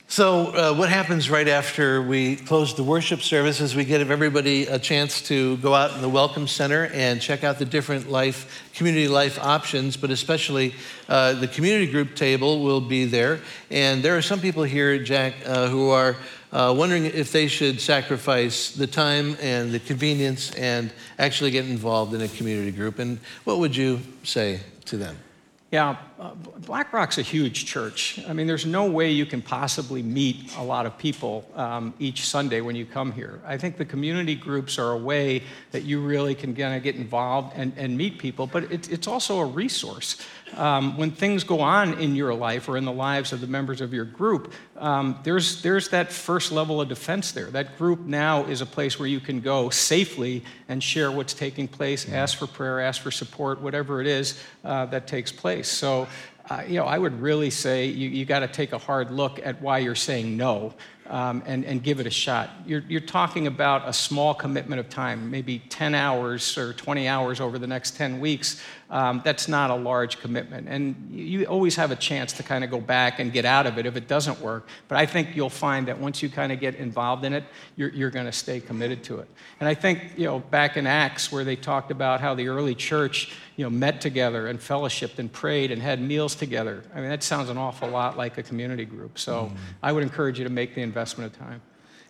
So, 0.08 0.54
uh, 0.54 0.76
what 0.76 0.90
happens 0.90 1.32
right 1.32 1.48
after 1.48 2.00
we 2.00 2.36
close 2.36 2.76
the 2.76 2.84
worship 2.84 3.22
service 3.22 3.60
is 3.60 3.76
we 3.76 3.86
give 3.86 4.12
everybody 4.12 4.68
a 4.68 4.78
chance 4.78 5.20
to 5.24 5.58
go 5.58 5.74
out 5.74 5.96
in 5.96 6.02
the 6.02 6.08
Welcome 6.08 6.48
Center 6.48 6.92
and 6.94 7.20
check 7.20 7.44
out 7.44 7.58
the 7.58 7.66
different 7.66 8.08
life, 8.08 8.70
community 8.76 9.08
life 9.08 9.40
options, 9.40 9.98
but 9.98 10.12
especially 10.12 10.76
uh, 11.10 11.34
the 11.34 11.48
community 11.48 11.92
group 11.92 12.16
table 12.16 12.62
will 12.62 12.82
be 12.82 13.06
there. 13.06 13.40
And 13.72 14.04
there 14.04 14.16
are 14.16 14.22
some 14.22 14.40
people 14.40 14.62
here, 14.62 15.00
Jack, 15.00 15.34
uh, 15.44 15.70
who 15.70 15.90
are 15.90 16.16
uh, 16.52 16.74
wondering 16.78 17.06
if 17.06 17.32
they 17.32 17.48
should 17.48 17.82
sacrifice 17.82 18.72
the 18.72 18.88
time 18.88 19.36
and 19.42 19.72
the 19.72 19.80
convenience 19.80 20.52
and 20.52 20.94
actually 21.18 21.50
get 21.50 21.66
involved 21.66 22.14
in 22.14 22.22
a 22.22 22.28
community 22.28 22.72
group. 22.72 23.00
And 23.00 23.20
what 23.44 23.58
would 23.58 23.76
you 23.76 24.00
say 24.24 24.60
to 24.86 24.98
them? 24.98 25.18
Yeah, 25.72 25.98
uh, 26.18 26.34
BlackRock's 26.66 27.18
a 27.18 27.22
huge 27.22 27.66
church. 27.66 28.22
I 28.28 28.32
mean, 28.32 28.48
there's 28.48 28.66
no 28.66 28.86
way 28.86 29.12
you 29.12 29.26
can 29.26 29.42
possibly 29.42 30.02
meet 30.02 30.56
a 30.56 30.64
lot 30.64 30.86
of 30.86 30.98
people 30.98 31.46
um, 31.56 31.94
each 32.00 32.26
Sunday 32.26 32.62
when 32.62 32.76
you 32.76 32.86
come 32.86 33.12
here. 33.12 33.42
I 33.46 33.58
think 33.58 33.76
the 33.76 33.84
community 33.84 34.34
groups 34.34 34.80
are 34.80 34.92
a 34.92 34.98
way 34.98 35.44
that 35.72 35.84
you 35.84 36.00
really 36.00 36.34
can 36.34 36.56
kind 36.56 36.74
of 36.74 36.84
get 36.84 36.96
involved 36.96 37.54
and, 37.58 37.74
and 37.76 37.98
meet 37.98 38.18
people, 38.18 38.48
but 38.48 38.72
it's, 38.72 38.88
it's 38.88 39.08
also 39.08 39.40
a 39.40 39.46
resource. 39.46 40.18
Um, 40.56 40.96
when 40.96 41.12
things 41.12 41.44
go 41.44 41.60
on 41.60 42.00
in 42.00 42.16
your 42.16 42.34
life 42.34 42.70
or 42.70 42.78
in 42.78 42.86
the 42.86 42.92
lives 42.92 43.34
of 43.34 43.42
the 43.42 43.48
members 43.48 43.82
of 43.82 43.94
your 43.94 44.06
group, 44.06 44.54
um, 44.78 45.20
there's, 45.24 45.62
there's 45.62 45.90
that 45.90 46.14
first 46.14 46.52
level 46.52 46.80
of 46.80 46.88
defense 46.88 47.34
there. 47.34 47.48
That 47.48 47.78
group 47.78 48.02
now 48.02 48.46
is 48.46 48.62
a 48.62 48.66
place 48.66 48.98
where 48.98 49.08
you 49.10 49.20
can 49.20 49.42
go 49.42 49.70
safely 49.70 50.44
and 50.70 50.82
share 50.82 51.12
what's 51.12 51.34
taking 51.34 51.68
place, 51.68 52.08
ask 52.10 52.38
for 52.38 52.48
prayer, 52.48 52.80
ask 52.80 53.02
for 53.02 53.12
support, 53.12 53.60
whatever 53.60 54.00
it 54.00 54.08
is 54.08 54.40
uh, 54.64 54.86
that 54.88 55.08
takes 55.08 55.32
place. 55.32 55.68
So, 55.68 56.08
uh, 56.50 56.64
you 56.68 56.76
know, 56.76 56.86
I 56.86 56.98
would 56.98 57.22
really 57.22 57.50
say 57.50 57.88
you, 57.88 58.10
you 58.10 58.26
got 58.26 58.40
to 58.40 58.48
take 58.48 58.72
a 58.72 58.78
hard 58.78 59.12
look 59.12 59.40
at 59.44 59.62
why 59.62 59.80
you're 59.80 59.96
saying 59.96 60.38
no 60.38 60.74
um, 61.08 61.44
and, 61.46 61.64
and 61.66 61.84
give 61.84 62.00
it 62.00 62.08
a 62.08 62.12
shot. 62.12 62.50
You're, 62.66 62.84
you're 62.88 63.00
talking 63.00 63.48
about 63.48 63.88
a 63.88 63.94
small 63.94 64.34
commitment 64.34 64.80
of 64.80 64.90
time, 64.90 65.30
maybe 65.30 65.60
10 65.70 65.94
hours 65.94 66.58
or 66.58 66.74
20 66.74 67.08
hours 67.08 67.40
over 67.40 67.60
the 67.60 67.68
next 67.68 67.96
10 67.96 68.20
weeks. 68.20 68.62
Um, 68.90 69.22
that's 69.24 69.48
not 69.48 69.70
a 69.70 69.76
large 69.76 70.20
commitment. 70.20 70.68
And 70.68 71.10
you 71.12 71.46
always 71.46 71.76
have 71.76 71.92
a 71.92 71.96
chance 71.96 72.34
to 72.34 72.44
kind 72.44 72.64
of 72.64 72.72
go 72.72 72.80
back 72.80 73.20
and 73.20 73.32
get 73.32 73.46
out 73.46 73.68
of 73.68 73.78
it 73.78 73.86
if 73.86 73.96
it 73.96 74.08
doesn't 74.08 74.40
work. 74.40 74.68
But 74.88 74.98
I 74.98 75.06
think 75.06 75.36
you'll 75.36 75.50
find 75.50 75.88
that 75.88 76.00
once 76.00 76.24
you 76.24 76.30
kind 76.30 76.52
of 76.52 76.60
get 76.60 76.76
involved 76.76 77.24
in 77.26 77.34
it, 77.34 77.44
you're, 77.76 77.90
you're 77.90 78.12
going 78.12 78.26
to 78.26 78.32
stay 78.32 78.60
committed 78.60 79.04
to 79.06 79.20
it. 79.20 79.28
And 79.60 79.70
I 79.70 79.74
think, 79.76 80.14
you 80.18 80.26
know, 80.26 80.40
back 80.40 80.78
in 80.78 80.88
Acts 80.88 81.32
where 81.32 81.44
they 81.44 81.56
talked 81.56 81.92
about 81.92 82.20
how 82.20 82.34
the 82.34 82.48
early 82.48 82.76
church, 82.76 83.36
you 83.56 83.64
know, 83.64 83.70
met 83.70 84.02
together 84.02 84.48
and 84.48 84.60
fellowshipped 84.60 85.18
and 85.20 85.32
prayed 85.32 85.72
and 85.72 85.82
had 85.82 86.02
meals 86.02 86.36
together. 86.36 86.84
I 86.94 87.00
mean, 87.00 87.10
that 87.10 87.24
sounds 87.24 87.50
an 87.50 87.58
awful 87.58 87.90
lot 87.90 88.18
like 88.18 88.38
a 88.38 88.44
community 88.44 88.86
group. 88.86 89.18
So 89.18 89.46
mm. 89.46 89.58
I 89.82 89.92
would 89.92 90.04
encourage 90.04 90.38
you 90.38 90.44
to 90.44 90.52
make 90.52 90.76
the 90.76 90.82
investment 90.82 91.34
of 91.34 91.40
time. 91.40 91.62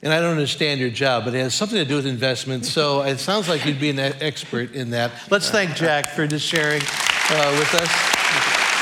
And 0.01 0.11
I 0.13 0.19
don't 0.19 0.31
understand 0.31 0.79
your 0.79 0.89
job, 0.89 1.25
but 1.25 1.33
it 1.33 1.39
has 1.39 1.55
something 1.55 1.77
to 1.77 1.85
do 1.85 1.95
with 1.95 2.05
investment. 2.05 2.65
So 2.65 3.01
it 3.03 3.19
sounds 3.19 3.47
like 3.47 3.65
you'd 3.65 3.79
be 3.79 3.89
an 3.89 3.99
expert 3.99 4.73
in 4.73 4.91
that. 4.91 5.11
Let's 5.29 5.49
thank 5.49 5.75
Jack 5.75 6.09
for 6.09 6.27
just 6.27 6.45
sharing 6.45 6.81
uh, 6.81 7.55
with 7.57 7.73
us. 7.75 7.89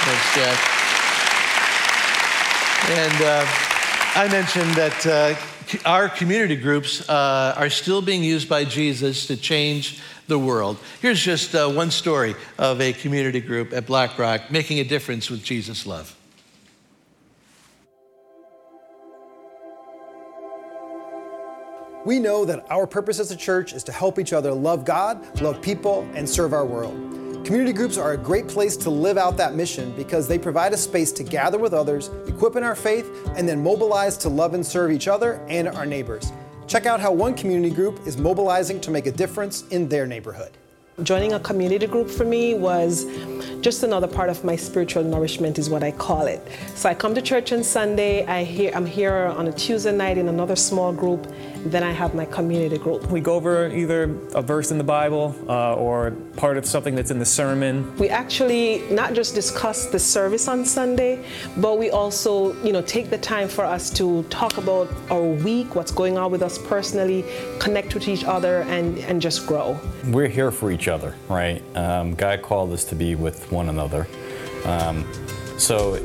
Thanks, 0.04 0.36
Jack. 0.36 0.70
And 2.90 3.22
uh, 3.22 3.73
I 4.16 4.28
mentioned 4.28 4.74
that. 4.76 5.06
Uh, 5.06 5.36
our 5.86 6.10
community 6.10 6.56
groups 6.56 7.08
uh, 7.10 7.54
are 7.58 7.70
still 7.70 8.02
being 8.02 8.24
used 8.24 8.50
by 8.50 8.66
Jesus 8.66 9.28
to 9.28 9.38
change 9.38 10.02
the 10.28 10.38
world. 10.38 10.78
Here's 11.02 11.22
just 11.22 11.56
uh, 11.56 11.70
one 11.70 11.92
story 11.92 12.36
of 12.58 12.82
a 12.82 12.94
community 12.94 13.42
group 13.42 13.74
at 13.74 13.86
BlackRock 13.86 14.52
making 14.52 14.80
a 14.80 14.84
difference 14.84 15.30
with 15.30 15.44
Jesus' 15.44 15.86
love. 15.86 16.16
We 22.06 22.20
know 22.20 22.44
that 22.44 22.66
our 22.70 22.86
purpose 22.86 23.20
as 23.20 23.32
a 23.32 23.38
church 23.38 23.72
is 23.74 23.84
to 23.86 23.94
help 23.94 24.20
each 24.20 24.34
other 24.34 24.52
love 24.52 24.84
God, 24.84 25.42
love 25.42 25.62
people, 25.62 26.08
and 26.14 26.28
serve 26.28 26.52
our 26.52 26.66
world. 26.66 27.23
Community 27.44 27.74
groups 27.74 27.98
are 27.98 28.14
a 28.14 28.18
great 28.18 28.48
place 28.48 28.78
to 28.78 28.90
live 28.90 29.18
out 29.18 29.36
that 29.36 29.54
mission 29.54 29.92
because 29.98 30.30
they 30.30 30.40
provide 30.40 30.72
a 30.72 30.78
space 30.78 31.12
to 31.12 31.24
gather 31.24 31.58
with 31.58 31.74
others, 31.74 32.10
equip 32.26 32.56
in 32.56 32.64
our 32.64 32.74
faith, 32.74 33.06
and 33.36 33.50
then 33.50 33.62
mobilize 33.62 34.16
to 34.16 34.30
love 34.30 34.54
and 34.54 34.66
serve 34.66 34.94
each 34.94 35.10
other 35.10 35.46
and 35.50 35.68
our 35.68 35.86
neighbors. 35.86 36.32
Check 36.68 36.86
out 36.86 37.02
how 37.02 37.12
one 37.12 37.34
community 37.34 37.76
group 37.76 38.00
is 38.08 38.16
mobilizing 38.16 38.80
to 38.80 38.92
make 38.92 39.08
a 39.08 39.12
difference 39.12 39.68
in 39.72 39.90
their 39.90 40.08
neighborhood. 40.08 40.52
Joining 41.02 41.34
a 41.34 41.40
community 41.40 41.86
group 41.86 42.10
for 42.10 42.24
me 42.24 42.54
was 42.54 43.08
just 43.60 43.84
another 43.84 44.08
part 44.08 44.30
of 44.30 44.44
my 44.46 44.56
spiritual 44.56 45.04
nourishment 45.04 45.60
is 45.60 45.70
what 45.70 45.84
I 45.84 45.92
call 45.92 46.28
it. 46.28 46.48
So 46.76 46.88
I 46.88 46.94
come 46.94 47.14
to 47.14 47.22
church 47.22 47.52
on 47.52 47.64
Sunday, 47.64 48.26
I 48.26 48.46
hear, 48.46 48.72
I'm 48.74 48.86
here 48.86 49.34
on 49.36 49.48
a 49.48 49.52
Tuesday 49.52 49.92
night 49.92 50.18
in 50.18 50.30
another 50.30 50.56
small 50.56 50.94
group, 50.94 51.28
then 51.66 51.84
I 51.84 51.92
have 51.92 52.14
my 52.14 52.26
community 52.26 52.78
group. 52.78 53.10
We 53.10 53.22
go 53.22 53.36
over 53.36 53.68
either 53.68 54.04
a 54.36 54.42
verse 54.42 54.72
in 54.72 54.78
the 54.78 54.84
Bible 54.84 55.36
uh, 55.48 55.76
or 55.76 56.12
part 56.36 56.58
of 56.58 56.66
something 56.66 56.96
that's 56.96 57.12
in 57.12 57.20
the 57.20 57.26
sermon. 57.26 57.96
We 57.98 58.10
actually 58.10 58.84
not 58.90 59.14
just 59.14 59.36
discuss 59.36 59.86
the 59.86 60.00
service 60.00 60.48
on 60.48 60.66
Sunday, 60.66 61.26
but 61.58 61.78
we 61.78 61.90
also, 61.90 62.54
you 62.64 62.74
know, 62.74 62.82
take 62.82 63.10
the 63.10 63.18
time 63.18 63.48
for 63.48 63.66
us 63.66 63.90
to 63.92 64.24
talk 64.24 64.58
about 64.58 64.90
our 65.10 65.24
week, 65.24 65.76
what's 65.76 65.92
going 65.92 66.18
on 66.18 66.32
with 66.32 66.42
us 66.42 66.58
personally, 66.58 67.26
connect 67.60 67.94
with 67.94 68.08
each 68.08 68.24
other, 68.24 68.62
and, 68.64 68.98
and 69.00 69.22
just 69.22 69.48
grow. 69.48 69.80
We're 70.08 70.28
here 70.28 70.52
for 70.52 70.72
each 70.72 70.88
other, 70.88 71.16
right? 71.30 71.64
Um, 71.76 72.16
God 72.16 72.42
called 72.42 72.72
us 72.74 72.84
to 72.86 72.96
be 72.96 73.16
with 73.16 73.52
one 73.52 73.70
another. 73.70 74.08
Um, 74.66 75.06
so, 75.58 75.96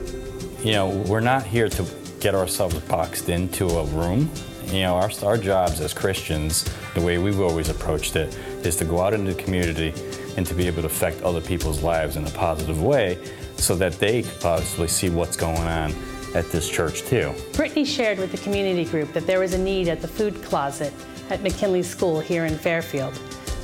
you 0.61 0.73
know, 0.73 0.88
we're 0.88 1.21
not 1.21 1.44
here 1.44 1.68
to 1.68 1.87
get 2.21 2.35
ourselves 2.35 2.79
boxed 2.81 3.29
into 3.29 3.66
a 3.66 3.85
room 3.87 4.31
you 4.72 4.83
know, 4.83 4.94
our, 4.94 5.11
our 5.22 5.38
jobs 5.38 5.81
as 5.81 5.94
Christians, 5.94 6.64
the 6.94 7.00
way 7.00 7.18
we've 7.18 7.40
always 7.40 7.68
approached 7.68 8.16
it, 8.16 8.35
is 8.64 8.76
to 8.76 8.85
go 8.85 9.00
out 9.00 9.14
into 9.14 9.33
the 9.33 9.42
community 9.42 9.92
and 10.37 10.46
to 10.46 10.54
be 10.54 10.66
able 10.66 10.83
to 10.83 10.87
affect 10.87 11.22
other 11.22 11.40
people's 11.40 11.83
lives 11.83 12.16
in 12.16 12.26
a 12.26 12.31
positive 12.31 12.83
way 12.83 13.18
so 13.57 13.74
that 13.74 13.94
they 13.94 14.22
could 14.22 14.40
possibly 14.40 14.88
see 14.88 15.11
what's 15.11 15.37
going 15.37 15.57
on 15.57 15.92
at 16.35 16.50
this 16.50 16.68
church 16.68 17.02
too. 17.02 17.33
Brittany 17.54 17.85
shared 17.85 18.18
with 18.18 18.31
the 18.31 18.38
community 18.38 18.85
group 18.85 19.12
that 19.12 19.26
there 19.26 19.40
was 19.40 19.54
a 19.54 19.59
need 19.59 19.88
at 19.88 20.00
the 20.00 20.09
food 20.09 20.42
closet 20.42 20.92
at 21.31 21.42
McKinley 21.42 21.83
School 21.83 22.20
here 22.20 22.44
in 22.44 22.57
Fairfield. 22.57 23.14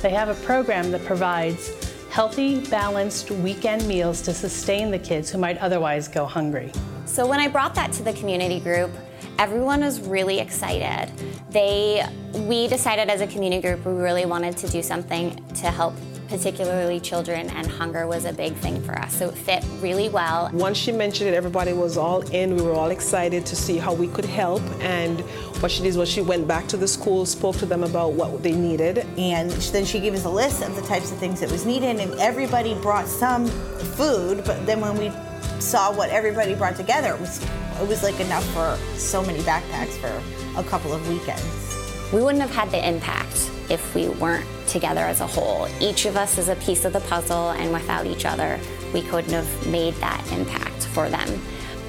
They 0.01 0.09
have 0.09 0.29
a 0.29 0.35
program 0.45 0.91
that 0.91 1.03
provides 1.05 1.93
healthy, 2.09 2.65
balanced 2.69 3.31
weekend 3.31 3.87
meals 3.87 4.21
to 4.21 4.33
sustain 4.33 4.91
the 4.91 4.99
kids 4.99 5.29
who 5.29 5.37
might 5.37 5.57
otherwise 5.57 6.07
go 6.07 6.25
hungry. 6.25 6.71
So 7.05 7.27
when 7.27 7.39
I 7.39 7.47
brought 7.47 7.75
that 7.75 7.91
to 7.93 8.03
the 8.03 8.13
community 8.13 8.59
group, 8.59 8.91
everyone 9.37 9.81
was 9.81 9.99
really 10.01 10.39
excited. 10.39 11.11
They, 11.49 12.05
we 12.33 12.67
decided 12.67 13.09
as 13.09 13.21
a 13.21 13.27
community 13.27 13.61
group 13.61 13.85
we 13.85 13.93
really 13.93 14.25
wanted 14.25 14.57
to 14.57 14.67
do 14.67 14.81
something 14.81 15.43
to 15.55 15.71
help 15.71 15.93
particularly 16.27 16.99
children, 16.99 17.49
and 17.51 17.67
hunger 17.67 18.07
was 18.07 18.25
a 18.25 18.33
big 18.33 18.55
thing 18.55 18.81
for 18.81 18.97
us. 18.97 19.15
So 19.15 19.29
it 19.29 19.37
fit 19.37 19.63
really 19.79 20.09
well. 20.09 20.49
Once 20.53 20.77
she 20.77 20.91
mentioned 20.91 21.29
it, 21.29 21.35
everybody 21.35 21.73
was 21.73 21.97
all 21.97 22.21
in. 22.31 22.55
We 22.55 22.63
were 22.63 22.73
all 22.73 22.89
excited 22.89 23.45
to 23.45 23.55
see 23.55 23.77
how 23.77 23.93
we 23.93 24.07
could 24.07 24.25
help. 24.25 24.63
And 24.81 25.21
what 25.61 25.71
she 25.71 25.83
did 25.83 25.95
was 25.95 26.09
she 26.09 26.21
went 26.21 26.47
back 26.47 26.67
to 26.69 26.77
the 26.77 26.87
school, 26.87 27.25
spoke 27.25 27.57
to 27.57 27.65
them 27.65 27.83
about 27.83 28.13
what 28.13 28.41
they 28.41 28.53
needed. 28.53 28.99
And 29.17 29.51
then 29.51 29.85
she 29.85 29.99
gave 29.99 30.13
us 30.13 30.25
a 30.25 30.29
list 30.29 30.63
of 30.63 30.75
the 30.75 30.81
types 30.81 31.11
of 31.11 31.17
things 31.19 31.39
that 31.41 31.51
was 31.51 31.65
needed, 31.65 31.99
and 31.99 32.19
everybody 32.19 32.73
brought 32.73 33.07
some 33.07 33.45
food. 33.45 34.43
But 34.45 34.65
then 34.65 34.81
when 34.81 34.97
we 34.97 35.11
saw 35.59 35.93
what 35.95 36.09
everybody 36.09 36.55
brought 36.55 36.75
together, 36.75 37.13
it 37.13 37.19
was 37.19 37.39
it 37.81 37.87
was 37.87 38.03
like 38.03 38.19
enough 38.19 38.45
for 38.53 38.77
so 38.97 39.21
many 39.21 39.39
backpacks 39.39 39.97
for 39.97 40.21
a 40.59 40.63
couple 40.63 40.93
of 40.93 41.07
weekends. 41.09 41.75
We 42.13 42.21
wouldn't 42.21 42.41
have 42.41 42.51
had 42.51 42.71
the 42.71 42.87
impact 42.87 43.51
if 43.69 43.95
we 43.95 44.09
weren't 44.09 44.47
together 44.67 45.01
as 45.01 45.21
a 45.21 45.27
whole. 45.27 45.67
Each 45.79 46.05
of 46.05 46.15
us 46.15 46.37
is 46.37 46.49
a 46.49 46.55
piece 46.57 46.85
of 46.85 46.93
the 46.93 47.01
puzzle, 47.01 47.51
and 47.51 47.73
without 47.73 48.05
each 48.05 48.25
other, 48.25 48.59
we 48.93 49.01
couldn't 49.01 49.33
have 49.33 49.67
made 49.67 49.93
that 49.95 50.25
impact 50.31 50.85
for 50.87 51.09
them. 51.09 51.41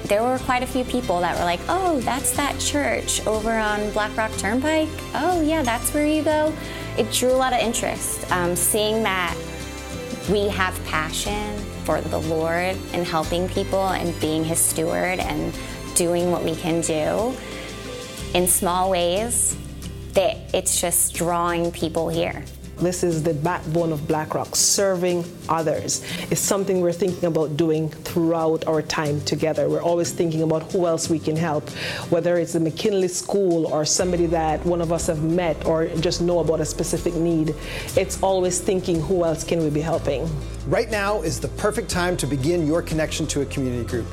There 0.05 0.23
were 0.23 0.39
quite 0.39 0.63
a 0.63 0.67
few 0.67 0.83
people 0.85 1.19
that 1.19 1.37
were 1.37 1.43
like, 1.43 1.59
oh, 1.67 1.99
that's 2.01 2.31
that 2.37 2.59
church 2.59 3.25
over 3.27 3.51
on 3.51 3.91
Black 3.91 4.15
Rock 4.15 4.31
Turnpike. 4.37 4.89
Oh, 5.13 5.41
yeah, 5.41 5.63
that's 5.63 5.93
where 5.93 6.07
you 6.07 6.23
go. 6.23 6.53
It 6.97 7.11
drew 7.11 7.31
a 7.31 7.37
lot 7.37 7.53
of 7.53 7.59
interest. 7.59 8.29
Um, 8.31 8.55
seeing 8.55 9.03
that 9.03 9.37
we 10.29 10.47
have 10.49 10.83
passion 10.85 11.57
for 11.83 12.01
the 12.01 12.19
Lord 12.19 12.75
and 12.93 13.05
helping 13.05 13.47
people 13.49 13.87
and 13.89 14.17
being 14.19 14.43
His 14.43 14.59
steward 14.59 15.19
and 15.19 15.53
doing 15.97 16.31
what 16.31 16.43
we 16.43 16.55
can 16.55 16.79
do 16.81 17.35
in 18.35 18.47
small 18.47 18.91
ways 18.91 19.57
that 20.13 20.37
it's 20.53 20.79
just 20.79 21.15
drawing 21.15 21.71
people 21.71 22.07
here. 22.07 22.43
This 22.77 23.03
is 23.03 23.23
the 23.23 23.33
backbone 23.33 23.91
of 23.91 24.07
BlackRock, 24.07 24.55
serving 24.55 25.25
others. 25.49 26.03
It's 26.29 26.39
something 26.39 26.81
we're 26.81 26.93
thinking 26.93 27.25
about 27.25 27.57
doing 27.57 27.89
throughout 27.89 28.67
our 28.67 28.83
time 28.83 29.19
together. 29.21 29.67
We're 29.67 29.81
always 29.81 30.11
thinking 30.11 30.43
about 30.43 30.71
who 30.71 30.85
else 30.85 31.09
we 31.09 31.17
can 31.17 31.35
help, 31.35 31.67
whether 32.11 32.37
it's 32.37 32.53
the 32.53 32.59
McKinley 32.59 33.07
School 33.07 33.65
or 33.65 33.83
somebody 33.83 34.27
that 34.27 34.63
one 34.63 34.81
of 34.81 34.91
us 34.91 35.07
have 35.07 35.23
met 35.23 35.65
or 35.65 35.87
just 35.87 36.21
know 36.21 36.37
about 36.37 36.59
a 36.59 36.65
specific 36.65 37.15
need. 37.15 37.55
It's 37.95 38.21
always 38.21 38.61
thinking 38.61 39.01
who 39.01 39.25
else 39.25 39.43
can 39.43 39.63
we 39.63 39.71
be 39.71 39.81
helping. 39.81 40.29
Right 40.67 40.91
now 40.91 41.23
is 41.23 41.39
the 41.39 41.47
perfect 41.47 41.89
time 41.89 42.15
to 42.17 42.27
begin 42.27 42.67
your 42.67 42.83
connection 42.83 43.25
to 43.27 43.41
a 43.41 43.45
community 43.45 43.89
group. 43.89 44.05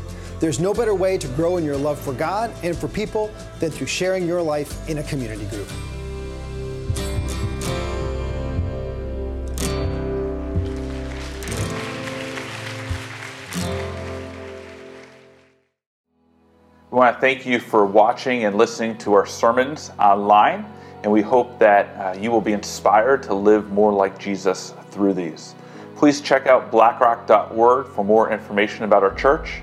There's 0.44 0.60
no 0.60 0.74
better 0.74 0.94
way 0.94 1.16
to 1.16 1.26
grow 1.28 1.56
in 1.56 1.64
your 1.64 1.78
love 1.78 1.98
for 1.98 2.12
God 2.12 2.54
and 2.62 2.76
for 2.76 2.86
people 2.86 3.32
than 3.60 3.70
through 3.70 3.86
sharing 3.86 4.26
your 4.26 4.42
life 4.42 4.86
in 4.90 4.98
a 4.98 5.02
community 5.04 5.46
group. 5.46 5.66
We 16.90 16.98
want 16.98 17.16
to 17.16 17.20
thank 17.22 17.46
you 17.46 17.58
for 17.58 17.86
watching 17.86 18.44
and 18.44 18.54
listening 18.58 18.98
to 18.98 19.14
our 19.14 19.24
sermons 19.24 19.92
online, 19.98 20.66
and 21.04 21.10
we 21.10 21.22
hope 21.22 21.58
that 21.58 21.86
uh, 21.96 22.20
you 22.20 22.30
will 22.30 22.42
be 22.42 22.52
inspired 22.52 23.22
to 23.22 23.34
live 23.34 23.72
more 23.72 23.94
like 23.94 24.18
Jesus 24.18 24.74
through 24.90 25.14
these. 25.14 25.54
Please 25.96 26.20
check 26.20 26.46
out 26.46 26.70
blackrock.org 26.70 27.86
for 27.86 28.04
more 28.04 28.30
information 28.30 28.84
about 28.84 29.02
our 29.02 29.14
church 29.14 29.62